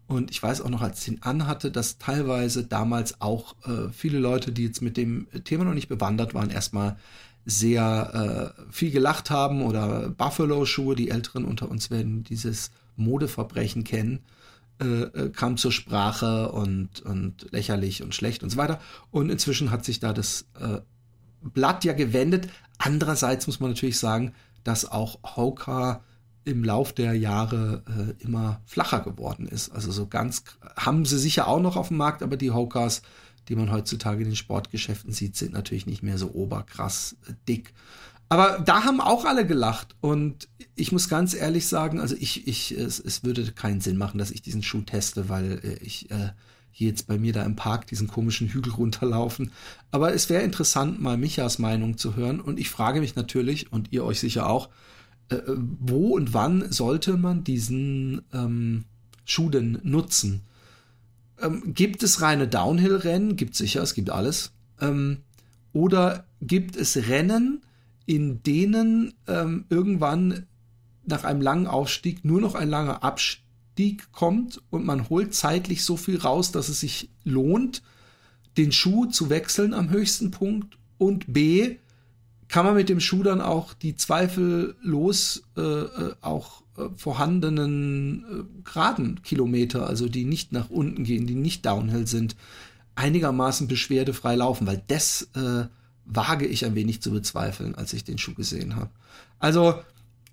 und 0.08 0.30
ich 0.30 0.42
weiß 0.42 0.62
auch 0.62 0.70
noch, 0.70 0.82
als 0.82 1.02
ich 1.02 1.14
ihn 1.14 1.22
anhatte, 1.22 1.72
dass 1.72 1.98
teilweise 1.98 2.66
damals 2.66 3.22
auch 3.22 3.56
äh, 3.66 3.92
viele 3.92 4.20
Leute, 4.20 4.52
die 4.52 4.66
jetzt 4.66 4.82
mit 4.82 4.98
dem 4.98 5.28
Thema 5.44 5.64
noch 5.64 5.74
nicht 5.74 5.88
bewandert 5.88 6.34
waren, 6.34 6.52
erstmal 6.52 6.98
sehr 7.46 8.54
äh, 8.58 8.72
viel 8.72 8.92
gelacht 8.92 9.30
haben 9.30 9.62
oder 9.62 10.10
Buffalo-Schuhe, 10.10 10.96
die 10.96 11.10
Älteren 11.10 11.46
unter 11.46 11.70
uns 11.70 11.90
werden 11.90 12.24
dieses 12.24 12.72
Modeverbrechen 12.96 13.84
kennen, 13.84 14.20
äh, 14.82 14.86
äh, 14.86 15.30
kam 15.30 15.58
zur 15.58 15.72
Sprache 15.72 16.52
und, 16.52 17.02
und 17.02 17.52
lächerlich 17.52 18.04
und 18.04 18.14
schlecht 18.14 18.44
und 18.44 18.50
so 18.50 18.58
weiter. 18.58 18.80
Und 19.12 19.30
inzwischen 19.30 19.72
hat 19.72 19.86
sich 19.86 20.00
da 20.00 20.14
das 20.14 20.46
äh, 20.60 20.82
Blatt 21.42 21.84
ja 21.84 21.94
gewendet. 21.94 22.48
Andererseits 22.78 23.48
muss 23.48 23.60
man 23.60 23.72
natürlich 23.72 24.00
sagen, 24.00 24.34
dass 24.64 24.92
auch 24.92 25.20
Hoka 25.36 26.02
im 26.46 26.64
Lauf 26.64 26.94
der 26.94 27.14
Jahre 27.14 27.84
äh, 27.88 28.24
immer 28.24 28.62
flacher 28.66 29.02
geworden 29.02 29.48
ist. 29.48 29.72
Also 29.72 29.92
so 29.92 30.08
ganz 30.08 30.44
haben 30.78 31.06
sie 31.06 31.18
sicher 31.18 31.48
auch 31.48 31.60
noch 31.60 31.76
auf 31.76 31.90
dem 31.90 31.98
Markt, 31.98 32.24
aber 32.24 32.38
die 32.38 32.52
Hokas, 32.52 33.02
die 33.50 33.56
man 33.56 33.72
heutzutage 33.72 34.24
in 34.24 34.30
den 34.30 34.36
Sportgeschäften 34.36 35.12
sieht, 35.12 35.36
sind 35.36 35.54
natürlich 35.54 35.88
nicht 35.88 36.04
mehr 36.04 36.18
so 36.18 36.32
oberkrass 36.32 37.18
äh, 37.28 37.34
dick. 37.48 37.74
Aber 38.30 38.60
da 38.64 38.84
haben 38.84 39.02
auch 39.02 39.26
alle 39.26 39.46
gelacht 39.46 39.96
und 40.02 40.48
ich 40.76 40.92
muss 40.92 41.10
ganz 41.10 41.34
ehrlich 41.34 41.68
sagen, 41.68 42.00
also 42.00 42.16
ich, 42.20 42.48
ich, 42.48 42.72
es, 42.72 43.00
es 43.00 43.24
würde 43.24 43.52
keinen 43.52 43.82
Sinn 43.82 43.98
machen, 43.98 44.18
dass 44.18 44.32
ich 44.32 44.42
diesen 44.42 44.64
Schuh 44.64 44.82
teste, 44.82 45.30
weil 45.30 45.60
äh, 45.64 45.84
ich 45.84 46.10
äh, 46.12 46.32
hier 46.72 46.90
jetzt 46.90 47.08
bei 47.08 47.18
mir 47.18 47.34
da 47.34 47.44
im 47.44 47.56
Park 47.56 47.88
diesen 47.88 48.08
komischen 48.08 48.50
Hügel 48.50 48.74
runterlaufen. 48.74 49.52
Aber 49.92 50.14
es 50.14 50.30
wäre 50.30 50.44
interessant, 50.44 51.02
mal 51.02 51.18
Michas 51.18 51.58
Meinung 51.58 51.98
zu 51.98 52.16
hören 52.16 52.42
und 52.42 52.60
ich 52.60 52.70
frage 52.70 53.00
mich 53.00 53.16
natürlich 53.16 53.72
und 53.72 53.92
ihr 53.92 54.04
euch 54.04 54.20
sicher 54.20 54.50
auch, 54.50 54.70
äh, 55.30 55.38
wo 55.48 56.16
und 56.16 56.34
wann 56.34 56.72
sollte 56.72 57.18
man 57.18 57.44
diesen 57.44 58.22
ähm, 58.34 58.86
Schuh 59.26 59.50
denn 59.50 59.80
nutzen? 59.84 60.42
Ähm, 61.42 61.74
gibt 61.74 62.04
es 62.04 62.22
reine 62.22 62.48
Downhill-Rennen? 62.48 63.36
Gibt 63.36 63.56
sicher, 63.56 63.82
es 63.82 63.94
gibt 63.94 64.10
alles. 64.10 64.52
Ähm, 64.80 65.20
oder 65.74 66.26
gibt 66.42 66.76
es 66.76 66.96
Rennen, 67.10 67.62
in 68.06 68.44
denen 68.44 69.14
ähm, 69.28 69.66
irgendwann 69.70 70.46
nach 71.06 71.24
einem 71.24 71.42
langen 71.42 71.68
Aufstieg 71.68 72.24
nur 72.24 72.42
noch 72.42 72.56
ein 72.56 72.70
langer 72.70 73.04
Abstieg 73.04 74.12
kommt 74.12 74.62
und 74.70 74.86
man 74.86 75.10
holt 75.10 75.34
zeitlich 75.34 75.84
so 75.84 75.98
viel 75.98 76.18
raus, 76.18 76.52
dass 76.52 76.70
es 76.70 76.80
sich 76.80 77.10
lohnt, 77.24 77.82
den 78.58 78.72
Schuh 78.72 79.06
zu 79.06 79.30
wechseln 79.30 79.74
am 79.74 79.90
höchsten 79.90 80.32
Punkt 80.32 80.78
und 80.98 81.32
B, 81.32 81.78
kann 82.48 82.66
man 82.66 82.76
mit 82.76 82.90
dem 82.90 83.00
Schuh 83.00 83.24
dann 83.24 83.42
auch 83.42 83.74
die 83.74 83.96
zweifellos 83.96 85.44
äh, 85.58 85.62
äh, 85.62 86.14
auch 86.22 86.62
äh, 86.78 86.90
vorhandenen 86.96 88.24
äh, 88.24 88.64
geraden 88.64 89.22
Kilometer, 89.24 89.88
also 89.88 90.08
die 90.08 90.26
nicht 90.26 90.52
nach 90.52 90.70
unten 90.70 91.04
gehen, 91.04 91.28
die 91.28 91.36
nicht 91.36 91.66
downhill 91.66 92.08
sind, 92.08 92.36
einigermaßen 92.96 93.68
beschwerdefrei 93.68 94.36
laufen, 94.36 94.68
weil 94.68 94.82
das 94.88 95.30
äh, 95.36 95.66
wage 96.06 96.46
ich 96.46 96.66
ein 96.66 96.76
wenig 96.76 97.02
zu 97.02 97.12
bezweifeln, 97.12 97.76
als 97.76 97.94
ich 97.94 98.04
den 98.04 98.18
Schuh 98.18 98.36
gesehen 98.36 98.76
habe. 98.76 98.90
Also 99.40 99.76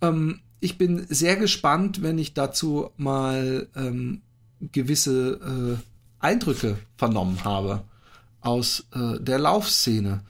ähm, 0.00 0.40
ich 0.60 0.78
bin 0.78 1.06
sehr 1.08 1.36
gespannt, 1.36 2.02
wenn 2.02 2.18
ich 2.18 2.34
dazu 2.34 2.90
mal 2.96 3.68
ähm, 3.74 4.22
gewisse 4.60 5.78
äh, 5.80 6.24
Eindrücke 6.24 6.78
vernommen 6.96 7.42
habe 7.44 7.82
aus 8.40 8.86
äh, 8.94 9.18
der 9.18 9.38
Laufszene. 9.38 10.22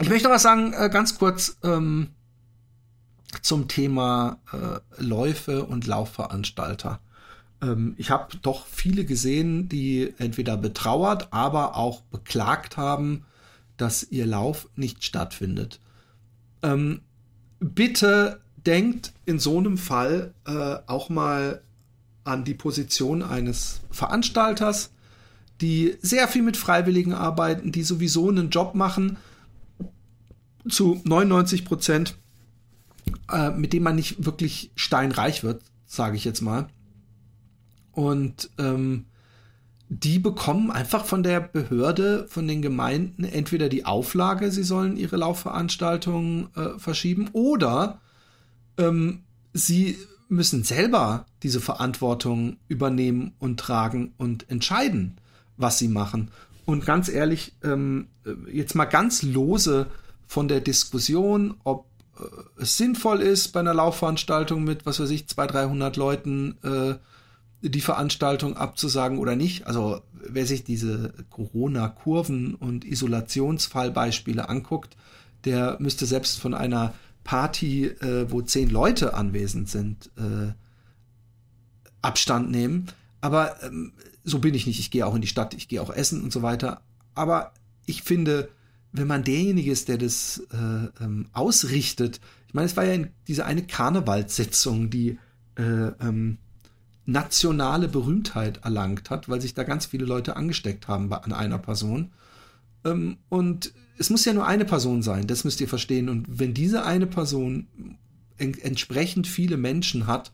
Ich 0.00 0.08
möchte 0.08 0.28
noch 0.28 0.34
was 0.34 0.42
sagen, 0.42 0.72
äh, 0.72 0.90
ganz 0.90 1.18
kurz 1.18 1.56
ähm, 1.62 2.10
zum 3.42 3.68
Thema 3.68 4.38
äh, 4.52 5.02
Läufe 5.02 5.64
und 5.64 5.86
Laufveranstalter. 5.86 7.00
Ähm, 7.62 7.94
ich 7.96 8.10
habe 8.10 8.36
doch 8.38 8.66
viele 8.66 9.04
gesehen, 9.04 9.68
die 9.68 10.12
entweder 10.18 10.56
betrauert, 10.56 11.32
aber 11.32 11.76
auch 11.76 12.00
beklagt 12.02 12.76
haben, 12.76 13.24
dass 13.76 14.02
ihr 14.04 14.26
Lauf 14.26 14.68
nicht 14.76 15.04
stattfindet. 15.04 15.80
Ähm, 16.62 17.02
bitte 17.60 18.40
denkt 18.66 19.12
in 19.26 19.38
so 19.38 19.58
einem 19.58 19.78
Fall 19.78 20.34
äh, 20.46 20.76
auch 20.86 21.08
mal 21.08 21.62
an 22.24 22.44
die 22.44 22.54
Position 22.54 23.22
eines 23.22 23.80
Veranstalters, 23.90 24.90
die 25.60 25.96
sehr 26.00 26.26
viel 26.26 26.42
mit 26.42 26.56
Freiwilligen 26.56 27.12
arbeiten, 27.12 27.70
die 27.70 27.82
sowieso 27.82 28.28
einen 28.28 28.50
Job 28.50 28.74
machen, 28.74 29.18
zu 30.68 31.00
99 31.04 31.64
Prozent, 31.64 32.16
äh, 33.30 33.50
mit 33.50 33.72
dem 33.72 33.82
man 33.82 33.96
nicht 33.96 34.24
wirklich 34.24 34.70
steinreich 34.74 35.44
wird, 35.44 35.62
sage 35.86 36.16
ich 36.16 36.24
jetzt 36.24 36.40
mal. 36.40 36.68
Und 37.92 38.50
ähm, 38.58 39.06
die 39.88 40.18
bekommen 40.18 40.70
einfach 40.70 41.04
von 41.04 41.22
der 41.22 41.40
Behörde, 41.40 42.26
von 42.28 42.48
den 42.48 42.62
Gemeinden 42.62 43.24
entweder 43.24 43.68
die 43.68 43.84
Auflage, 43.84 44.50
sie 44.50 44.64
sollen 44.64 44.96
ihre 44.96 45.16
Laufveranstaltungen 45.16 46.48
äh, 46.56 46.78
verschieben, 46.78 47.28
oder 47.32 48.00
ähm, 48.78 49.20
sie 49.52 49.96
müssen 50.28 50.64
selber 50.64 51.26
diese 51.42 51.60
Verantwortung 51.60 52.56
übernehmen 52.66 53.34
und 53.38 53.60
tragen 53.60 54.14
und 54.16 54.50
entscheiden, 54.50 55.18
was 55.56 55.78
sie 55.78 55.88
machen. 55.88 56.30
Und 56.64 56.86
ganz 56.86 57.08
ehrlich, 57.08 57.54
ähm, 57.62 58.08
jetzt 58.50 58.74
mal 58.74 58.86
ganz 58.86 59.22
lose 59.22 59.86
von 60.26 60.48
der 60.48 60.60
Diskussion, 60.60 61.54
ob 61.64 61.86
äh, 62.18 62.62
es 62.62 62.76
sinnvoll 62.76 63.20
ist, 63.20 63.48
bei 63.48 63.60
einer 63.60 63.74
Laufveranstaltung 63.74 64.64
mit, 64.64 64.86
was 64.86 65.00
weiß 65.00 65.10
ich, 65.10 65.28
200, 65.28 65.54
300 65.54 65.96
Leuten 65.96 66.58
äh, 66.62 66.94
die 67.68 67.80
Veranstaltung 67.80 68.56
abzusagen 68.56 69.18
oder 69.18 69.36
nicht. 69.36 69.66
Also 69.66 70.02
wer 70.12 70.46
sich 70.46 70.64
diese 70.64 71.12
Corona-Kurven 71.30 72.54
und 72.54 72.84
Isolationsfallbeispiele 72.84 74.48
anguckt, 74.48 74.96
der 75.44 75.76
müsste 75.80 76.06
selbst 76.06 76.40
von 76.40 76.54
einer 76.54 76.94
Party, 77.22 77.86
äh, 77.86 78.30
wo 78.30 78.42
zehn 78.42 78.68
Leute 78.68 79.14
anwesend 79.14 79.68
sind, 79.68 80.10
äh, 80.16 80.52
Abstand 82.02 82.50
nehmen. 82.50 82.86
Aber 83.20 83.62
ähm, 83.62 83.92
so 84.24 84.38
bin 84.38 84.54
ich 84.54 84.66
nicht. 84.66 84.78
Ich 84.78 84.90
gehe 84.90 85.06
auch 85.06 85.14
in 85.14 85.22
die 85.22 85.26
Stadt, 85.26 85.54
ich 85.54 85.68
gehe 85.68 85.80
auch 85.80 85.90
essen 85.90 86.22
und 86.22 86.32
so 86.32 86.42
weiter. 86.42 86.82
Aber 87.14 87.52
ich 87.86 88.02
finde, 88.02 88.48
wenn 88.94 89.08
man 89.08 89.24
derjenige 89.24 89.72
ist, 89.72 89.88
der 89.88 89.98
das 89.98 90.40
äh, 90.52 91.04
ähm, 91.04 91.26
ausrichtet, 91.32 92.20
ich 92.46 92.54
meine, 92.54 92.66
es 92.66 92.76
war 92.76 92.84
ja 92.84 93.04
diese 93.26 93.44
eine 93.44 93.66
Karnevalssitzung, 93.66 94.88
die 94.88 95.18
äh, 95.56 95.88
ähm, 96.00 96.38
nationale 97.04 97.88
Berühmtheit 97.88 98.60
erlangt 98.64 99.10
hat, 99.10 99.28
weil 99.28 99.40
sich 99.40 99.52
da 99.52 99.64
ganz 99.64 99.86
viele 99.86 100.04
Leute 100.04 100.36
angesteckt 100.36 100.86
haben 100.86 101.12
an 101.12 101.32
einer 101.32 101.58
Person. 101.58 102.12
Ähm, 102.84 103.16
und 103.28 103.72
es 103.98 104.10
muss 104.10 104.24
ja 104.24 104.32
nur 104.32 104.46
eine 104.46 104.64
Person 104.64 105.02
sein, 105.02 105.26
das 105.26 105.42
müsst 105.42 105.60
ihr 105.60 105.68
verstehen. 105.68 106.08
Und 106.08 106.26
wenn 106.28 106.54
diese 106.54 106.84
eine 106.84 107.08
Person 107.08 107.66
en 108.38 108.54
entsprechend 108.54 109.26
viele 109.26 109.56
Menschen 109.56 110.06
hat, 110.06 110.30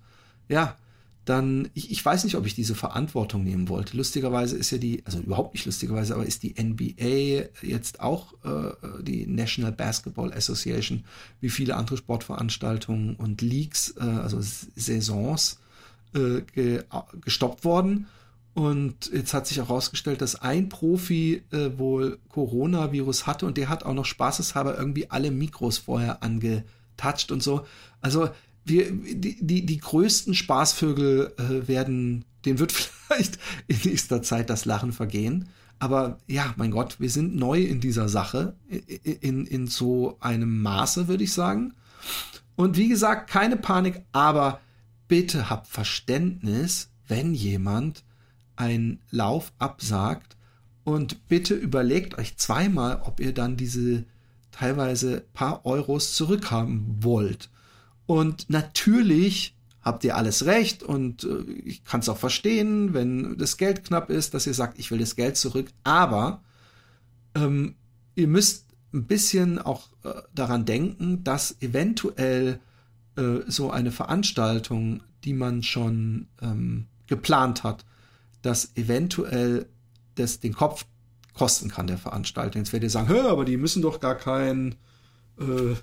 ja, 0.50 0.76
dann, 1.24 1.68
ich, 1.74 1.90
ich 1.90 2.04
weiß 2.04 2.24
nicht, 2.24 2.36
ob 2.36 2.46
ich 2.46 2.54
diese 2.54 2.74
Verantwortung 2.74 3.44
nehmen 3.44 3.68
wollte. 3.68 3.96
Lustigerweise 3.96 4.56
ist 4.56 4.70
ja 4.70 4.78
die, 4.78 5.02
also 5.04 5.18
überhaupt 5.18 5.54
nicht 5.54 5.66
lustigerweise, 5.66 6.14
aber 6.14 6.24
ist 6.24 6.42
die 6.42 6.54
NBA 6.60 7.50
jetzt 7.62 8.00
auch 8.00 8.32
äh, 8.44 8.72
die 9.02 9.26
National 9.26 9.72
Basketball 9.72 10.32
Association, 10.32 11.04
wie 11.40 11.50
viele 11.50 11.76
andere 11.76 11.98
Sportveranstaltungen 11.98 13.16
und 13.16 13.42
Leagues, 13.42 13.94
äh, 13.98 14.02
also 14.02 14.38
Saisons, 14.40 15.60
äh, 16.14 16.40
ge 16.40 16.84
gestoppt 17.20 17.64
worden. 17.64 18.06
Und 18.54 19.10
jetzt 19.12 19.32
hat 19.32 19.46
sich 19.46 19.58
herausgestellt, 19.58 20.22
dass 20.22 20.36
ein 20.36 20.68
Profi 20.68 21.42
äh, 21.52 21.78
wohl 21.78 22.18
Coronavirus 22.30 23.26
hatte 23.26 23.46
und 23.46 23.56
der 23.56 23.68
hat 23.68 23.84
auch 23.84 23.94
noch 23.94 24.06
spaßeshalber 24.06 24.76
irgendwie 24.76 25.10
alle 25.10 25.30
Mikros 25.30 25.78
vorher 25.78 26.22
angetatscht 26.22 27.30
und 27.30 27.42
so. 27.42 27.66
Also 28.00 28.30
wir, 28.70 28.90
die, 28.92 29.36
die, 29.40 29.66
die 29.66 29.78
größten 29.78 30.34
Spaßvögel 30.34 31.34
äh, 31.36 31.68
werden, 31.68 32.24
denen 32.44 32.58
wird 32.58 32.72
vielleicht 33.06 33.38
in 33.68 33.78
nächster 33.84 34.22
Zeit 34.22 34.50
das 34.50 34.64
Lachen 34.64 34.92
vergehen. 34.92 35.48
Aber 35.78 36.18
ja, 36.26 36.54
mein 36.56 36.70
Gott, 36.70 37.00
wir 37.00 37.10
sind 37.10 37.36
neu 37.36 37.62
in 37.62 37.80
dieser 37.80 38.08
Sache, 38.08 38.54
in, 38.68 39.16
in, 39.20 39.46
in 39.46 39.66
so 39.66 40.18
einem 40.20 40.60
Maße, 40.60 41.08
würde 41.08 41.24
ich 41.24 41.32
sagen. 41.32 41.74
Und 42.54 42.76
wie 42.76 42.88
gesagt, 42.88 43.30
keine 43.30 43.56
Panik, 43.56 44.02
aber 44.12 44.60
bitte 45.08 45.48
habt 45.48 45.66
Verständnis, 45.66 46.90
wenn 47.08 47.34
jemand 47.34 48.04
einen 48.56 49.00
Lauf 49.10 49.52
absagt 49.58 50.36
und 50.84 51.26
bitte 51.28 51.54
überlegt 51.54 52.18
euch 52.18 52.36
zweimal, 52.36 53.00
ob 53.04 53.18
ihr 53.18 53.32
dann 53.32 53.56
diese 53.56 54.04
teilweise 54.50 55.24
paar 55.32 55.64
Euros 55.64 56.14
zurückhaben 56.14 56.98
wollt. 57.00 57.48
Und 58.10 58.50
natürlich 58.50 59.54
habt 59.82 60.02
ihr 60.02 60.16
alles 60.16 60.44
recht 60.44 60.82
und 60.82 61.22
äh, 61.22 61.42
ich 61.64 61.84
kann 61.84 62.00
es 62.00 62.08
auch 62.08 62.16
verstehen, 62.16 62.92
wenn 62.92 63.38
das 63.38 63.56
Geld 63.56 63.84
knapp 63.84 64.10
ist, 64.10 64.34
dass 64.34 64.48
ihr 64.48 64.54
sagt, 64.54 64.80
ich 64.80 64.90
will 64.90 64.98
das 64.98 65.14
Geld 65.14 65.36
zurück. 65.36 65.68
Aber 65.84 66.42
ähm, 67.36 67.76
ihr 68.16 68.26
müsst 68.26 68.66
ein 68.92 69.06
bisschen 69.06 69.60
auch 69.60 69.90
äh, 70.02 70.10
daran 70.34 70.64
denken, 70.64 71.22
dass 71.22 71.62
eventuell 71.62 72.58
äh, 73.14 73.42
so 73.46 73.70
eine 73.70 73.92
Veranstaltung, 73.92 75.04
die 75.22 75.32
man 75.32 75.62
schon 75.62 76.26
ähm, 76.42 76.86
geplant 77.06 77.62
hat, 77.62 77.84
dass 78.42 78.76
eventuell 78.76 79.66
das 80.16 80.40
den 80.40 80.54
Kopf 80.54 80.84
kosten 81.32 81.68
kann, 81.68 81.86
der 81.86 81.98
Veranstaltung. 81.98 82.62
Jetzt 82.62 82.72
werdet 82.72 82.88
ihr 82.88 82.90
sagen, 82.90 83.06
Hör, 83.06 83.30
aber 83.30 83.44
die 83.44 83.56
müssen 83.56 83.82
doch 83.82 84.00
gar 84.00 84.16
kein, 84.16 84.74
äh, 85.38 85.76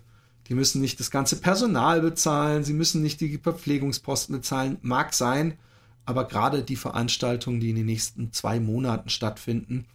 die 0.49 0.55
müssen 0.55 0.81
nicht 0.81 0.99
das 0.99 1.11
ganze 1.11 1.37
Personal 1.37 2.01
bezahlen, 2.01 2.63
sie 2.63 2.73
müssen 2.73 3.01
nicht 3.01 3.19
die 3.19 3.37
Verpflegungsposten 3.37 4.35
bezahlen. 4.35 4.77
Mag 4.81 5.13
sein, 5.13 5.57
aber 6.05 6.25
gerade 6.25 6.63
die 6.63 6.77
Veranstaltungen, 6.77 7.59
die 7.59 7.71
in 7.71 7.75
den 7.75 7.85
nächsten 7.85 8.31
zwei 8.31 8.59
Monaten 8.59 9.09
stattfinden, 9.09 9.85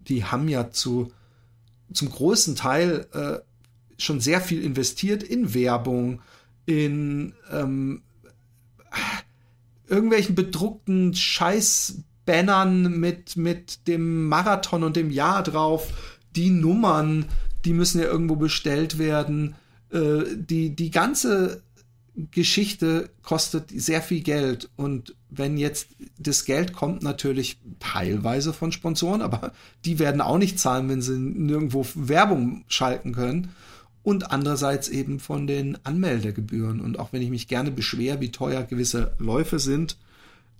die 0.00 0.24
haben 0.24 0.48
ja 0.48 0.70
zu, 0.70 1.12
zum 1.92 2.10
großen 2.10 2.56
Teil 2.56 3.06
äh, 3.12 3.38
schon 3.98 4.20
sehr 4.20 4.40
viel 4.40 4.62
investiert 4.62 5.22
in 5.22 5.54
Werbung, 5.54 6.20
in 6.66 7.34
ähm, 7.52 8.02
irgendwelchen 9.86 10.34
bedruckten 10.34 11.14
Scheißbannern 11.14 12.98
mit, 12.98 13.36
mit 13.36 13.86
dem 13.86 14.26
Marathon 14.26 14.82
und 14.82 14.96
dem 14.96 15.10
Jahr 15.10 15.42
drauf. 15.42 15.92
Die 16.36 16.50
Nummern, 16.50 17.26
die 17.64 17.72
müssen 17.72 18.00
ja 18.00 18.06
irgendwo 18.06 18.36
bestellt 18.36 18.98
werden. 18.98 19.54
Äh, 19.92 20.36
die, 20.36 20.74
die 20.74 20.90
ganze 20.90 21.62
Geschichte 22.30 23.10
kostet 23.22 23.70
sehr 23.70 24.02
viel 24.02 24.20
Geld. 24.20 24.68
Und 24.76 25.14
wenn 25.30 25.56
jetzt 25.56 25.88
das 26.18 26.44
Geld 26.44 26.72
kommt, 26.72 27.02
natürlich 27.02 27.60
teilweise 27.78 28.52
von 28.52 28.72
Sponsoren, 28.72 29.22
aber 29.22 29.52
die 29.84 29.98
werden 29.98 30.20
auch 30.20 30.38
nicht 30.38 30.58
zahlen, 30.58 30.88
wenn 30.88 31.02
sie 31.02 31.18
nirgendwo 31.18 31.86
Werbung 31.94 32.64
schalten 32.68 33.12
können 33.12 33.50
und 34.02 34.30
andererseits 34.30 34.88
eben 34.88 35.20
von 35.20 35.46
den 35.46 35.78
Anmeldegebühren. 35.84 36.80
Und 36.80 36.98
auch 36.98 37.12
wenn 37.12 37.22
ich 37.22 37.30
mich 37.30 37.48
gerne 37.48 37.70
beschwere, 37.70 38.20
wie 38.20 38.32
teuer 38.32 38.62
gewisse 38.62 39.14
Läufe 39.18 39.58
sind, 39.58 39.96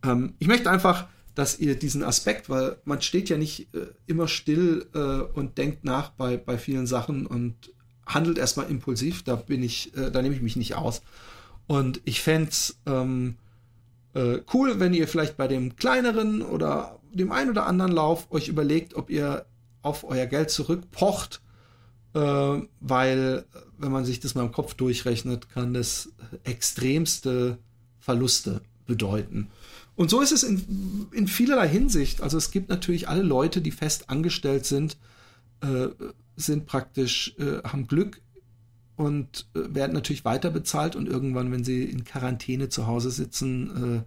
ähm, 0.05 0.35
ich 0.39 0.47
möchte 0.47 0.71
einfach, 0.71 1.09
dass 1.35 1.59
ihr 1.59 1.79
diesen 1.79 2.03
Aspekt, 2.03 2.51
weil 2.51 2.77
man 2.85 3.01
steht 3.03 3.29
ja 3.29 3.39
nicht 3.39 3.73
äh, 3.75 3.87
immer 4.07 4.29
still 4.29 4.87
äh, 4.95 4.99
und 5.39 5.59
denkt 5.59 5.85
nach 5.85 6.11
bei, 6.11 6.37
bei 6.37 6.59
vielen 6.59 6.87
Sachen 6.87 7.27
und 7.27 7.73
handelt 8.07 8.39
erstmal 8.39 8.71
impulsiv, 8.71 9.23
da 9.23 9.37
bin 9.37 9.63
ich, 9.63 9.97
äh, 9.97 10.11
da 10.11 10.23
nehme 10.23 10.35
ich 10.35 10.43
mich 10.43 10.57
nicht 10.57 10.75
aus. 10.75 11.03
Und 11.67 12.01
ich 12.05 12.21
fände 12.21 12.51
es 12.51 12.79
ähm, 12.87 13.37
äh, 14.15 14.39
cool, 14.53 14.81
wenn 14.81 14.95
ihr 14.95 15.07
vielleicht 15.07 15.37
bei 15.37 15.47
dem 15.47 15.77
kleineren 15.77 16.43
oder 16.43 16.99
dem 17.13 17.33
einen 17.33 17.51
oder 17.51 17.67
anderen 17.67 17.93
Lauf 17.93 18.31
euch 18.31 18.49
überlegt, 18.49 18.95
ob 18.95 19.11
ihr 19.11 19.47
auf 19.83 20.05
euer 20.05 20.27
Geld 20.27 20.51
zurückpocht 20.51 21.41
äh, 22.15 22.19
weil, 22.81 23.45
wenn 23.79 23.93
man 23.93 24.05
sich 24.05 24.21
das 24.21 24.35
mal 24.35 24.45
im 24.45 24.53
Kopf 24.53 24.75
durchrechnet, 24.75 25.49
kann 25.51 25.75
das 25.75 26.11
extremste 26.45 27.59
Verluste 27.99 28.63
bedeuten. 28.87 29.49
Und 29.95 30.11
so 30.11 30.21
ist 30.21 30.33
es 30.33 30.43
in, 30.43 31.07
in 31.13 31.29
vielerlei 31.29 31.69
Hinsicht. 31.69 32.23
Also 32.23 32.39
es 32.39 32.51
gibt 32.51 32.69
natürlich 32.69 33.09
alle 33.09 33.23
Leute, 33.23 33.61
die 33.61 33.71
fest 33.71 34.09
angestellt 34.09 34.65
sind, 34.67 34.97
äh, 35.61 35.89
sind 36.41 36.67
praktisch, 36.67 37.35
äh, 37.39 37.63
haben 37.63 37.87
Glück 37.87 38.21
und 38.97 39.47
äh, 39.55 39.75
werden 39.75 39.93
natürlich 39.93 40.25
weiter 40.25 40.51
bezahlt 40.51 40.97
und 40.97 41.09
irgendwann, 41.09 41.51
wenn 41.53 41.65
sie 41.65 41.85
in 41.85 42.05
Quarantäne 42.05 42.69
zu 42.69 42.87
Hause 42.87 43.11
sitzen, 43.11 44.05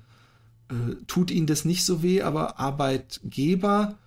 äh, 0.70 0.74
äh, 0.74 0.96
tut 1.08 1.32
ihnen 1.32 1.48
das 1.48 1.66
nicht 1.66 1.84
so 1.86 2.04
weh, 2.04 2.22
aber 2.22 2.60
Arbeitgeber 2.60 3.98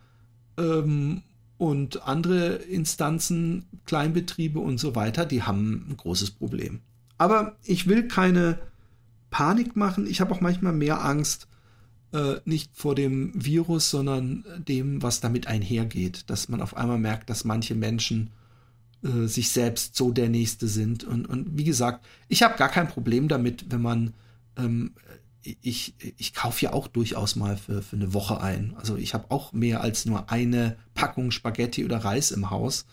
ähm, 0.59 1.23
und 1.59 2.07
andere 2.07 2.55
Instanzen, 2.55 3.67
Kleinbetriebe 3.85 4.59
und 4.61 4.79
so 4.79 4.95
weiter, 4.95 5.25
die 5.25 5.43
haben 5.43 5.87
ein 5.89 5.97
großes 5.97 6.33
Problem. 6.33 6.81
Aber 7.19 7.57
ich 7.65 7.87
will 7.87 8.09
keine 8.09 8.59
Panik 9.31 9.77
machen. 9.77 10.07
Ich 10.07 10.21
habe 10.21 10.35
auch 10.35 10.41
manchmal 10.41 10.73
mehr 10.73 11.05
Angst, 11.05 11.49
äh, 12.13 12.37
nicht 12.45 12.71
vor 12.75 12.95
dem 12.95 13.33
Virus, 13.35 13.91
sondern 13.91 14.45
dem, 14.59 15.03
was 15.03 15.21
damit 15.21 15.47
einhergeht. 15.47 16.31
Dass 16.31 16.49
man 16.49 16.61
auf 16.61 16.77
einmal 16.77 16.99
merkt, 16.99 17.31
dass 17.31 17.45
manche 17.45 17.75
Menschen 17.75 18.31
äh, 19.03 19.27
sich 19.27 19.51
selbst 19.51 19.97
so 19.97 20.11
der 20.11 20.29
Nächste 20.29 20.69
sind. 20.69 21.05
Und, 21.05 21.27
und 21.27 21.57
wie 21.57 21.65
gesagt, 21.65 22.05
ich 22.29 22.43
habe 22.43 22.57
gar 22.57 22.69
kein 22.69 22.89
Problem 22.89 23.29
damit, 23.29 23.67
wenn 23.71 23.83
man, 23.83 24.15
ähm, 24.57 24.95
ich, 25.43 25.95
ich 26.17 26.35
kaufe 26.35 26.65
ja 26.65 26.73
auch 26.73 26.89
durchaus 26.89 27.37
mal 27.37 27.57
für, 27.57 27.83
für 27.83 27.97
eine 27.97 28.15
Woche 28.15 28.41
ein. 28.41 28.75
Also 28.77 28.97
ich 28.97 29.15
habe 29.15 29.31
auch 29.31 29.53
mehr 29.53 29.81
als 29.81 30.07
nur 30.07 30.31
eine 30.31 30.77
Packung 30.95 31.31
Spaghetti 31.31 31.85
oder 31.85 31.99
Reis 31.99 32.31
im 32.31 32.51
Haus. 32.51 32.87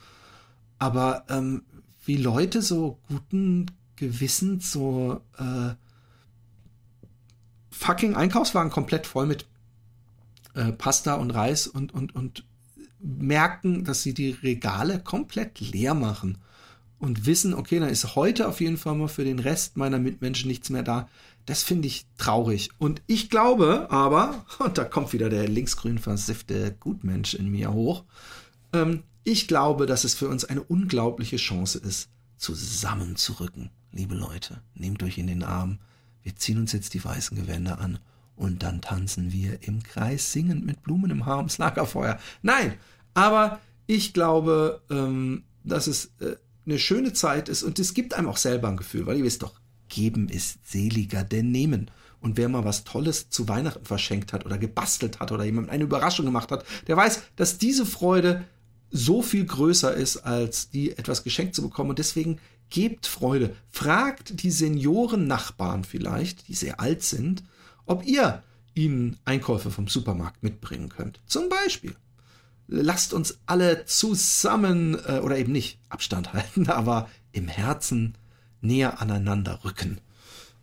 Aber 0.77 1.25
ähm, 1.29 1.63
wie 2.05 2.17
Leute 2.17 2.61
so 2.61 2.99
guten 3.07 3.67
Gewissens 3.95 4.71
so 4.71 5.21
äh, 5.37 5.73
fucking 7.73 8.15
Einkaufswagen 8.15 8.71
komplett 8.71 9.07
voll 9.07 9.25
mit 9.25 9.45
äh, 10.53 10.71
Pasta 10.71 11.15
und 11.15 11.31
Reis 11.31 11.67
und, 11.67 11.93
und, 11.93 12.15
und 12.15 12.45
merken, 12.99 13.83
dass 13.83 14.03
sie 14.03 14.13
die 14.13 14.31
Regale 14.31 14.99
komplett 14.99 15.59
leer 15.59 15.93
machen 15.93 16.37
und 16.99 17.25
wissen, 17.25 17.53
okay, 17.53 17.79
dann 17.79 17.89
ist 17.89 18.15
heute 18.15 18.47
auf 18.47 18.61
jeden 18.61 18.77
Fall 18.77 18.95
mal 18.95 19.09
für 19.09 19.25
den 19.25 19.39
Rest 19.39 19.75
meiner 19.75 19.99
Mitmenschen 19.99 20.47
nichts 20.47 20.69
mehr 20.69 20.83
da. 20.83 21.09
Das 21.45 21.61
finde 21.61 21.87
ich 21.87 22.05
traurig. 22.17 22.69
Und 22.77 23.01
ich 23.07 23.29
glaube 23.29 23.87
aber, 23.89 24.45
und 24.59 24.77
da 24.77 24.85
kommt 24.85 25.11
wieder 25.11 25.29
der 25.29 25.47
linksgrün 25.49 25.97
versiffte 25.97 26.75
Gutmensch 26.79 27.33
in 27.33 27.49
mir 27.49 27.73
hoch, 27.73 28.03
ähm, 28.71 29.03
ich 29.25 29.47
glaube, 29.47 29.85
dass 29.85 30.03
es 30.03 30.13
für 30.13 30.27
uns 30.27 30.45
eine 30.45 30.63
unglaubliche 30.63 31.37
Chance 31.37 31.79
ist, 31.79 32.09
zusammenzurücken. 32.37 33.69
Liebe 33.91 34.15
Leute, 34.15 34.61
nehmt 34.73 35.01
euch 35.03 35.17
in 35.17 35.27
den 35.27 35.43
Arm. 35.43 35.79
Wir 36.23 36.35
ziehen 36.35 36.57
uns 36.57 36.71
jetzt 36.71 36.93
die 36.93 37.03
weißen 37.03 37.37
Gewänder 37.37 37.79
an 37.79 37.99
und 38.35 38.63
dann 38.63 38.81
tanzen 38.81 39.31
wir 39.31 39.59
im 39.67 39.83
Kreis 39.83 40.31
singend 40.31 40.65
mit 40.65 40.81
Blumen 40.83 41.11
im 41.11 41.25
Haar 41.25 41.37
ums 41.37 41.57
Lagerfeuer. 41.57 42.19
Nein, 42.41 42.73
aber 43.13 43.59
ich 43.85 44.13
glaube, 44.13 44.81
ähm, 44.89 45.43
dass 45.63 45.87
es 45.87 46.13
äh, 46.19 46.35
eine 46.65 46.79
schöne 46.79 47.13
Zeit 47.13 47.49
ist 47.49 47.63
und 47.63 47.77
es 47.79 47.93
gibt 47.93 48.13
einem 48.13 48.29
auch 48.29 48.37
selber 48.37 48.69
ein 48.69 48.77
Gefühl, 48.77 49.05
weil 49.05 49.17
ihr 49.17 49.23
wisst 49.23 49.43
doch, 49.43 49.59
geben 49.89 50.29
ist 50.29 50.69
seliger 50.69 51.23
denn 51.23 51.51
nehmen. 51.51 51.91
Und 52.19 52.37
wer 52.37 52.47
mal 52.47 52.63
was 52.63 52.85
Tolles 52.85 53.29
zu 53.29 53.49
Weihnachten 53.49 53.85
verschenkt 53.85 54.31
hat 54.31 54.45
oder 54.45 54.57
gebastelt 54.57 55.19
hat 55.19 55.33
oder 55.33 55.43
jemand 55.43 55.69
eine 55.69 55.83
Überraschung 55.83 56.25
gemacht 56.25 56.51
hat, 56.51 56.65
der 56.87 56.95
weiß, 56.95 57.21
dass 57.35 57.57
diese 57.57 57.85
Freude 57.85 58.45
so 58.89 59.21
viel 59.21 59.45
größer 59.45 59.93
ist, 59.93 60.17
als 60.17 60.69
die 60.69 60.97
etwas 60.97 61.23
geschenkt 61.23 61.53
zu 61.53 61.61
bekommen. 61.61 61.89
Und 61.89 61.99
deswegen 61.99 62.39
gebt 62.73 63.05
Freude. 63.05 63.55
Fragt 63.69 64.41
die 64.41 64.51
Senioren-Nachbarn 64.51 65.83
vielleicht, 65.83 66.47
die 66.47 66.55
sehr 66.55 66.79
alt 66.79 67.03
sind, 67.03 67.43
ob 67.85 68.05
ihr 68.05 68.41
ihnen 68.73 69.17
Einkäufe 69.25 69.69
vom 69.69 69.87
Supermarkt 69.87 70.41
mitbringen 70.41 70.89
könnt. 70.89 71.21
Zum 71.27 71.49
Beispiel 71.49 71.95
lasst 72.67 73.13
uns 73.13 73.37
alle 73.45 73.85
zusammen 73.85 74.97
äh, 75.05 75.19
oder 75.19 75.37
eben 75.37 75.51
nicht 75.51 75.77
Abstand 75.89 76.33
halten, 76.33 76.67
aber 76.67 77.09
im 77.31 77.47
Herzen 77.47 78.15
näher 78.61 78.99
aneinander 79.01 79.63
rücken. 79.63 79.99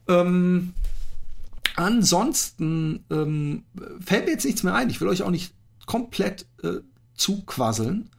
Ähm, 0.08 0.74
ansonsten 1.76 3.04
ähm, 3.10 3.62
fällt 4.04 4.24
mir 4.24 4.32
jetzt 4.32 4.44
nichts 4.44 4.64
mehr 4.64 4.74
ein. 4.74 4.90
Ich 4.90 5.00
will 5.00 5.08
euch 5.08 5.22
auch 5.22 5.30
nicht 5.30 5.54
komplett 5.86 6.46
äh, 6.64 6.78
zuquasseln, 7.14 8.10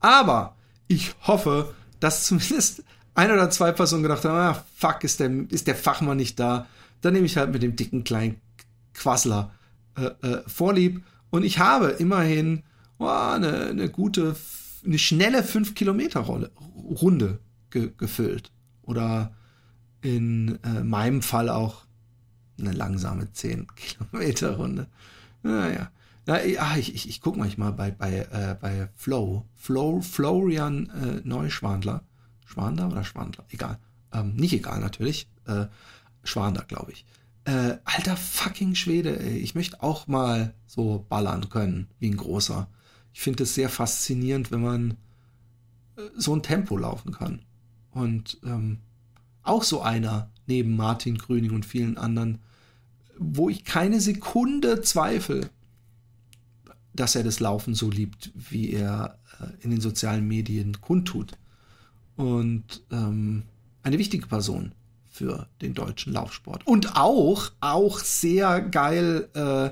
aber 0.00 0.56
ich 0.86 1.14
hoffe, 1.22 1.74
dass 2.00 2.26
zumindest 2.26 2.82
ein 3.18 3.32
oder 3.32 3.50
zwei 3.50 3.72
Personen 3.72 4.04
gedacht 4.04 4.24
haben, 4.24 4.36
ah, 4.36 4.64
fuck, 4.76 5.02
ist 5.02 5.18
der, 5.18 5.30
ist 5.50 5.66
der 5.66 5.74
Fachmann 5.74 6.16
nicht 6.16 6.38
da. 6.38 6.68
Dann 7.00 7.14
nehme 7.14 7.26
ich 7.26 7.36
halt 7.36 7.50
mit 7.52 7.64
dem 7.64 7.74
dicken 7.74 8.04
kleinen 8.04 8.40
Quassler 8.94 9.52
äh, 9.96 10.04
äh, 10.24 10.42
vorlieb. 10.46 11.02
Und 11.30 11.44
ich 11.44 11.58
habe 11.58 11.88
immerhin 11.88 12.62
oh, 12.98 13.08
eine, 13.08 13.66
eine 13.66 13.88
gute, 13.88 14.36
eine 14.86 15.00
schnelle 15.00 15.42
5 15.42 15.74
Kilometer 15.74 16.20
Runde 16.20 17.40
ge 17.70 17.90
gefüllt. 17.98 18.52
Oder 18.82 19.34
in 20.00 20.60
äh, 20.62 20.84
meinem 20.84 21.20
Fall 21.20 21.48
auch 21.48 21.86
eine 22.56 22.70
langsame 22.70 23.32
10 23.32 23.66
Kilometer 23.74 24.56
Runde. 24.56 24.86
Naja. 25.42 25.90
Na, 26.26 26.44
ja, 26.44 26.76
ich, 26.76 26.94
ich, 26.94 27.08
ich 27.08 27.20
gucke 27.20 27.40
manchmal 27.40 27.72
bei, 27.72 27.90
bei, 27.90 28.28
äh, 28.30 28.56
bei 28.60 28.88
Flow. 28.94 29.44
Flow 29.56 30.02
Florian 30.02 30.88
äh, 30.90 31.20
Neuschwandler. 31.26 32.04
Schwander 32.48 32.88
oder 32.88 33.04
Schwandler? 33.04 33.44
Egal. 33.50 33.78
Ähm, 34.12 34.34
nicht 34.34 34.54
egal 34.54 34.80
natürlich. 34.80 35.28
Äh, 35.46 35.66
Schwander, 36.24 36.64
glaube 36.66 36.92
ich. 36.92 37.04
Äh, 37.44 37.78
alter 37.84 38.16
fucking 38.16 38.74
Schwede, 38.74 39.20
ey. 39.20 39.36
Ich 39.38 39.54
möchte 39.54 39.82
auch 39.82 40.06
mal 40.06 40.54
so 40.66 41.04
ballern 41.08 41.48
können, 41.50 41.88
wie 41.98 42.08
ein 42.08 42.16
großer. 42.16 42.68
Ich 43.12 43.20
finde 43.20 43.42
es 43.42 43.54
sehr 43.54 43.68
faszinierend, 43.68 44.50
wenn 44.50 44.62
man 44.62 44.90
äh, 45.96 46.02
so 46.16 46.34
ein 46.34 46.42
Tempo 46.42 46.76
laufen 46.76 47.12
kann. 47.12 47.42
Und 47.90 48.38
ähm, 48.44 48.78
auch 49.42 49.62
so 49.62 49.82
einer 49.82 50.30
neben 50.46 50.76
Martin 50.76 51.18
Grüning 51.18 51.52
und 51.52 51.66
vielen 51.66 51.98
anderen, 51.98 52.38
wo 53.18 53.50
ich 53.50 53.64
keine 53.64 54.00
Sekunde 54.00 54.80
zweifle, 54.80 55.50
dass 56.94 57.14
er 57.14 57.24
das 57.24 57.40
Laufen 57.40 57.74
so 57.74 57.90
liebt, 57.90 58.32
wie 58.34 58.72
er 58.72 59.18
äh, 59.38 59.62
in 59.62 59.70
den 59.70 59.80
sozialen 59.80 60.26
Medien 60.26 60.80
kundtut. 60.80 61.36
Und 62.18 62.82
ähm, 62.90 63.44
eine 63.82 63.98
wichtige 63.98 64.26
Person 64.26 64.72
für 65.08 65.48
den 65.62 65.74
deutschen 65.74 66.12
Laufsport. 66.12 66.66
Und 66.66 66.96
auch, 66.96 67.52
auch 67.60 68.00
sehr 68.00 68.60
geil 68.60 69.28
äh, 69.34 69.70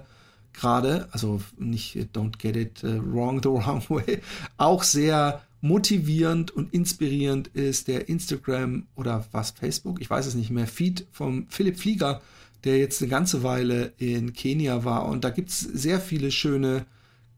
gerade, 0.52 1.08
also 1.10 1.40
nicht 1.58 1.96
don't 2.14 2.38
get 2.38 2.56
it 2.56 2.82
uh, 2.84 3.00
wrong 3.12 3.42
the 3.42 3.48
wrong 3.50 3.82
way, 3.88 4.20
auch 4.56 4.82
sehr 4.82 5.42
motivierend 5.60 6.50
und 6.52 6.72
inspirierend 6.72 7.48
ist 7.48 7.88
der 7.88 8.08
Instagram 8.08 8.86
oder 8.94 9.26
was 9.32 9.50
Facebook, 9.50 10.00
ich 10.00 10.08
weiß 10.08 10.26
es 10.26 10.34
nicht 10.34 10.50
mehr, 10.50 10.66
Feed 10.66 11.06
vom 11.10 11.46
Philipp 11.48 11.78
Flieger, 11.78 12.22
der 12.64 12.78
jetzt 12.78 13.02
eine 13.02 13.10
ganze 13.10 13.42
Weile 13.42 13.92
in 13.98 14.32
Kenia 14.32 14.84
war. 14.84 15.06
Und 15.06 15.24
da 15.24 15.30
gibt 15.30 15.50
es 15.50 15.60
sehr 15.60 16.00
viele 16.00 16.30
schöne 16.30 16.86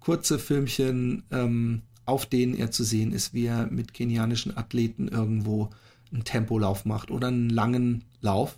kurze 0.00 0.38
Filmchen, 0.38 1.24
ähm, 1.30 1.82
auf 2.08 2.24
denen 2.24 2.54
er 2.54 2.70
zu 2.70 2.84
sehen 2.84 3.12
ist, 3.12 3.34
wie 3.34 3.46
er 3.46 3.66
mit 3.66 3.92
kenianischen 3.92 4.56
Athleten 4.56 5.08
irgendwo 5.08 5.68
einen 6.10 6.24
Tempolauf 6.24 6.86
macht 6.86 7.10
oder 7.10 7.28
einen 7.28 7.50
langen 7.50 8.04
Lauf, 8.22 8.56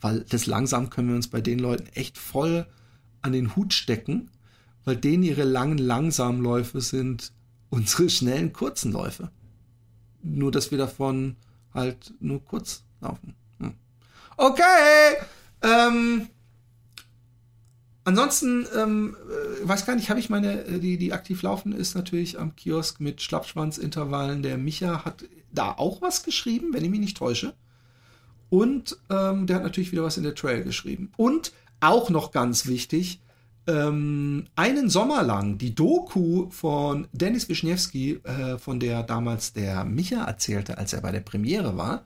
weil 0.00 0.20
das 0.20 0.46
langsam 0.46 0.88
können 0.88 1.08
wir 1.08 1.16
uns 1.16 1.28
bei 1.28 1.42
den 1.42 1.58
Leuten 1.58 1.88
echt 1.94 2.16
voll 2.16 2.66
an 3.20 3.32
den 3.32 3.54
Hut 3.54 3.74
stecken, 3.74 4.30
weil 4.84 4.96
denen 4.96 5.24
ihre 5.24 5.44
langen, 5.44 5.76
langsamen 5.76 6.42
Läufe 6.42 6.80
sind 6.80 7.32
unsere 7.68 8.08
schnellen, 8.08 8.54
kurzen 8.54 8.92
Läufe. 8.92 9.30
Nur, 10.22 10.50
dass 10.50 10.70
wir 10.70 10.78
davon 10.78 11.36
halt 11.74 12.14
nur 12.20 12.42
kurz 12.44 12.82
laufen. 13.02 13.34
Hm. 13.58 13.74
Okay! 14.38 15.16
Ähm, 15.62 16.28
ansonsten, 18.06 18.66
ähm, 18.76 19.16
äh, 19.62 19.68
weiß 19.68 19.84
gar 19.84 19.96
nicht, 19.96 20.08
habe 20.08 20.20
ich 20.20 20.30
meine, 20.30 20.64
äh, 20.64 20.78
die, 20.78 20.96
die 20.96 21.12
aktiv 21.12 21.42
laufen 21.42 21.72
ist 21.72 21.94
natürlich 21.94 22.38
am 22.38 22.56
Kiosk 22.56 23.00
mit 23.00 23.20
Schlappschwanzintervallen. 23.20 24.42
Der 24.42 24.56
Micha 24.56 25.04
hat 25.04 25.24
da 25.52 25.72
auch 25.72 26.00
was 26.02 26.22
geschrieben, 26.22 26.72
wenn 26.72 26.84
ich 26.84 26.90
mich 26.90 27.00
nicht 27.00 27.16
täusche. 27.16 27.54
Und 28.48 28.96
ähm, 29.10 29.46
der 29.46 29.56
hat 29.56 29.62
natürlich 29.64 29.92
wieder 29.92 30.04
was 30.04 30.16
in 30.16 30.22
der 30.22 30.34
Trail 30.34 30.62
geschrieben. 30.62 31.12
Und 31.16 31.52
auch 31.80 32.10
noch 32.10 32.30
ganz 32.30 32.66
wichtig, 32.66 33.20
ähm, 33.66 34.46
einen 34.54 34.88
Sommer 34.88 35.22
lang 35.22 35.58
die 35.58 35.74
Doku 35.74 36.48
von 36.50 37.08
Dennis 37.12 37.48
Wischniewski, 37.48 38.20
äh, 38.22 38.58
von 38.58 38.78
der 38.78 39.02
damals 39.02 39.52
der 39.52 39.84
Micha 39.84 40.24
erzählte, 40.24 40.78
als 40.78 40.92
er 40.92 41.00
bei 41.00 41.10
der 41.10 41.20
Premiere 41.20 41.76
war 41.76 42.04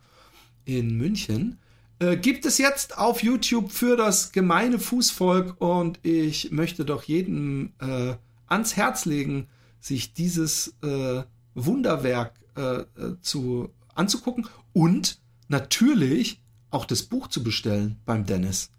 in 0.64 0.96
München, 0.96 1.58
äh, 2.00 2.16
gibt 2.16 2.46
es 2.46 2.58
jetzt 2.58 2.98
auf 2.98 3.22
YouTube 3.22 3.70
für 3.70 3.96
das 3.96 4.32
gemeine 4.32 4.78
Fußvolk 4.78 5.60
und 5.60 6.00
ich 6.02 6.50
möchte 6.50 6.84
doch 6.84 7.04
jedem 7.04 7.72
äh, 7.78 8.14
ans 8.46 8.76
Herz 8.76 9.04
legen, 9.04 9.48
sich 9.80 10.12
dieses 10.14 10.74
äh, 10.82 11.22
Wunderwerk 11.54 12.34
äh, 12.56 12.80
äh, 12.80 12.86
zu 13.20 13.70
anzugucken 13.94 14.48
und 14.72 15.20
natürlich 15.48 16.40
auch 16.70 16.84
das 16.84 17.02
Buch 17.02 17.28
zu 17.28 17.42
bestellen 17.42 18.00
beim 18.04 18.24
Dennis 18.24 18.70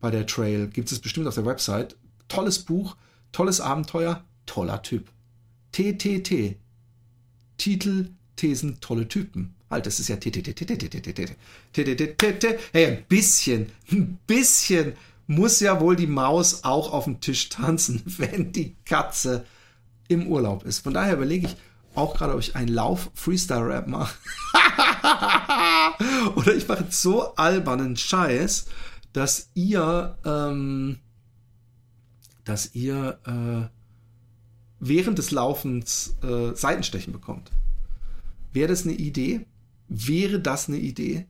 bei 0.00 0.10
der 0.10 0.26
Trail. 0.26 0.68
Gibt 0.68 0.92
es 0.92 1.00
bestimmt 1.00 1.26
auf 1.26 1.34
der 1.34 1.46
Website. 1.46 1.96
Tolles 2.28 2.60
Buch, 2.60 2.96
tolles 3.32 3.60
Abenteuer, 3.60 4.24
toller 4.46 4.82
Typ. 4.82 5.10
TTT. 5.72 6.56
Titel, 7.56 8.10
Thesen, 8.36 8.80
tolle 8.80 9.08
Typen 9.08 9.54
Halt, 9.72 9.86
das 9.86 9.98
ist 10.00 10.08
ja 10.08 10.16
Hey, 12.72 12.86
ein 12.86 13.04
bisschen, 13.08 13.72
ein 13.90 14.18
bisschen 14.26 14.92
muss 15.26 15.60
ja 15.60 15.80
wohl 15.80 15.96
die 15.96 16.06
Maus 16.06 16.64
auch 16.64 16.92
auf 16.92 17.04
dem 17.04 17.20
Tisch 17.20 17.48
tanzen, 17.48 18.02
wenn 18.18 18.52
die 18.52 18.76
Katze 18.84 19.44
im 20.08 20.26
Urlaub 20.26 20.64
ist. 20.64 20.80
Von 20.80 20.94
daher 20.94 21.14
überlege 21.14 21.46
ich 21.46 21.56
auch 21.94 22.16
gerade, 22.16 22.34
ob 22.34 22.40
ich 22.40 22.56
einen 22.56 22.68
Lauf-Freestyle-Rap 22.68 23.86
mache. 23.86 24.14
Oder 26.36 26.54
ich 26.54 26.68
mache 26.68 26.86
so 26.90 27.34
albernen 27.34 27.96
Scheiß, 27.96 28.66
dass 29.12 29.50
ihr, 29.54 30.16
ähm, 30.24 30.98
dass 32.44 32.74
ihr 32.74 33.18
äh, 33.26 33.68
während 34.80 35.18
des 35.18 35.30
Laufens 35.30 36.16
äh, 36.22 36.54
Seitenstechen 36.54 37.12
bekommt. 37.12 37.50
Wäre 38.52 38.68
das 38.68 38.84
eine 38.84 38.94
Idee? 38.94 39.46
Wäre 39.94 40.40
das 40.40 40.68
eine 40.68 40.78
Idee? 40.78 41.26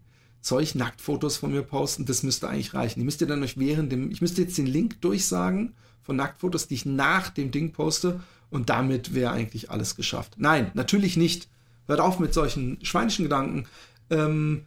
Ich 0.60 0.74
Nacktfotos 0.74 1.36
von 1.36 1.52
mir 1.52 1.62
posten? 1.62 2.04
Das 2.04 2.22
müsste 2.22 2.48
eigentlich 2.48 2.74
reichen. 2.74 3.00
Ihr 3.00 3.04
müsst 3.04 3.20
ihr 3.20 3.26
dann 3.26 3.42
euch 3.42 3.58
während 3.58 3.92
dem, 3.92 4.10
ich 4.10 4.20
müsste 4.20 4.42
jetzt 4.42 4.58
den 4.58 4.66
Link 4.66 5.00
durchsagen 5.00 5.74
von 6.02 6.16
Nacktfotos, 6.16 6.68
die 6.68 6.74
ich 6.74 6.86
nach 6.86 7.30
dem 7.30 7.50
Ding 7.50 7.72
poste 7.72 8.20
und 8.50 8.68
damit 8.68 9.14
wäre 9.14 9.32
eigentlich 9.32 9.70
alles 9.70 9.96
geschafft. 9.96 10.34
Nein, 10.36 10.70
natürlich 10.74 11.16
nicht. 11.16 11.48
Hört 11.86 12.00
auf 12.00 12.18
mit 12.18 12.34
solchen 12.34 12.78
schweinischen 12.84 13.24
Gedanken. 13.24 13.66
Ähm, 14.10 14.66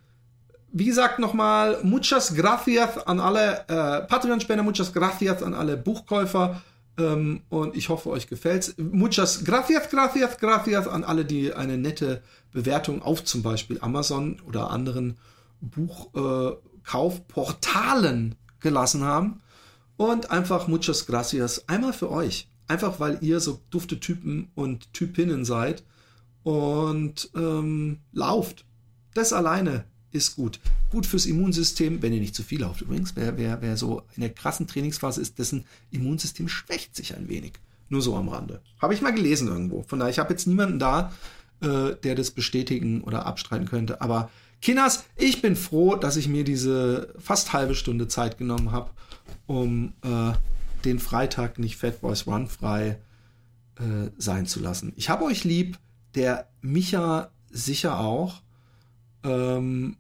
wie 0.72 0.86
gesagt, 0.86 1.20
nochmal, 1.20 1.80
muchas 1.84 2.36
gracias 2.36 2.98
an 3.08 3.20
alle 3.22 3.60
äh, 3.68 4.08
Patreon-Spender, 4.08 4.64
muchas 4.64 4.92
gracias 4.92 5.42
an 5.42 5.54
alle 5.54 5.78
Buchkäufer. 5.78 6.62
Ähm, 6.98 7.42
und 7.50 7.76
ich 7.76 7.90
hoffe, 7.90 8.10
euch 8.10 8.28
gefällt's. 8.28 8.76
Muchas 8.78 9.44
gracias, 9.44 9.90
gracias, 9.90 10.38
gracias 10.38 10.88
an 10.88 11.04
alle, 11.04 11.26
die 11.26 11.54
eine 11.54 11.78
nette 11.78 12.22
Bewertung 12.52 13.02
auf 13.02 13.24
zum 13.24 13.42
Beispiel 13.44 13.80
Amazon 13.82 14.40
oder 14.48 14.72
anderen 14.72 15.18
Buchkaufportalen 15.62 18.32
äh, 18.32 18.36
gelassen 18.62 19.04
haben. 19.04 19.42
Und 19.98 20.32
einfach 20.32 20.68
muchas 20.68 21.06
gracias 21.06 21.70
einmal 21.70 21.94
für 21.94 22.12
euch. 22.12 22.50
Einfach 22.68 23.00
weil 23.00 23.20
ihr 23.22 23.40
so 23.40 23.62
dufte 23.70 24.00
Typen 24.00 24.50
und 24.56 24.92
Typinnen 24.94 25.46
seid 25.46 25.84
und 26.44 27.30
ähm, 27.36 28.00
lauft. 28.12 28.66
Das 29.14 29.32
alleine 29.34 29.86
ist 30.12 30.36
gut. 30.36 30.60
Gut 30.96 31.06
fürs 31.06 31.26
Immunsystem, 31.26 32.02
wenn 32.02 32.14
ihr 32.14 32.22
nicht 32.22 32.36
zu 32.36 32.42
viel 32.42 32.62
lauft. 32.62 32.80
Übrigens, 32.80 33.18
wer, 33.18 33.38
wer, 33.38 33.62
wer 33.62 33.76
so 33.76 34.04
in 34.16 34.22
der 34.22 34.30
krassen 34.30 34.66
Trainingsphase 34.66 35.20
ist, 35.20 35.38
dessen 35.40 35.66
Immunsystem 35.92 36.48
schwächt 36.48 36.96
sich 36.96 37.18
ein 37.18 37.28
wenig. 37.28 37.60
Nur 37.90 38.02
so 38.02 38.16
am 38.16 38.30
Rande. 38.30 38.62
Habe 38.82 38.94
ich 38.94 39.02
mal 39.02 39.14
gelesen 39.14 39.50
irgendwo. 39.50 39.84
Von 39.84 40.00
daher, 40.00 40.10
ich 40.10 40.20
habe 40.20 40.32
jetzt 40.32 40.48
niemanden 40.48 40.80
da, 40.80 41.12
äh, 41.60 41.98
der 42.02 42.16
das 42.16 42.32
bestätigen 42.32 43.02
oder 43.02 43.26
abstreiten 43.26 43.68
könnte. 43.68 44.00
Aber 44.00 44.32
Kinas, 44.62 45.04
ich 45.18 45.42
bin 45.42 45.58
froh, 45.58 45.98
dass 45.98 46.16
ich 46.16 46.30
mir 46.30 46.46
diese 46.46 47.14
fast 47.20 47.52
halbe 47.52 47.76
Stunde 47.76 48.08
Zeit 48.08 48.38
genommen 48.38 48.72
habe, 48.72 48.92
um 49.48 49.92
äh, 50.02 50.32
den 50.86 51.00
Freitag 51.00 51.60
nicht 51.60 51.76
Fat 51.76 52.00
Boys 52.00 52.26
Run 52.26 52.48
frei 52.48 53.00
äh, 53.76 54.12
sein 54.18 54.46
zu 54.46 54.62
lassen. 54.62 54.94
Ich 54.96 55.10
habe 55.10 55.26
euch 55.26 55.44
lieb, 55.44 55.78
der 56.16 56.48
Micha 56.62 57.32
sicher 57.52 58.00
auch. 58.00 58.42
Ähm, 59.26 59.98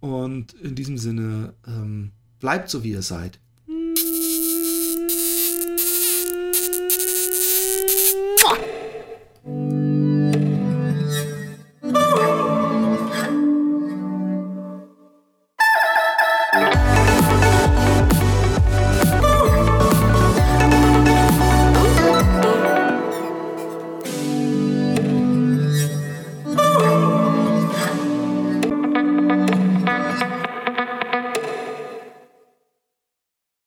und 0.00 0.52
in 0.54 0.74
diesem 0.74 0.98
Sinne, 0.98 1.54
ähm, 1.66 2.12
bleibt 2.40 2.68
so 2.70 2.84
wie 2.84 2.90
ihr 2.90 3.02
seid. 3.02 3.40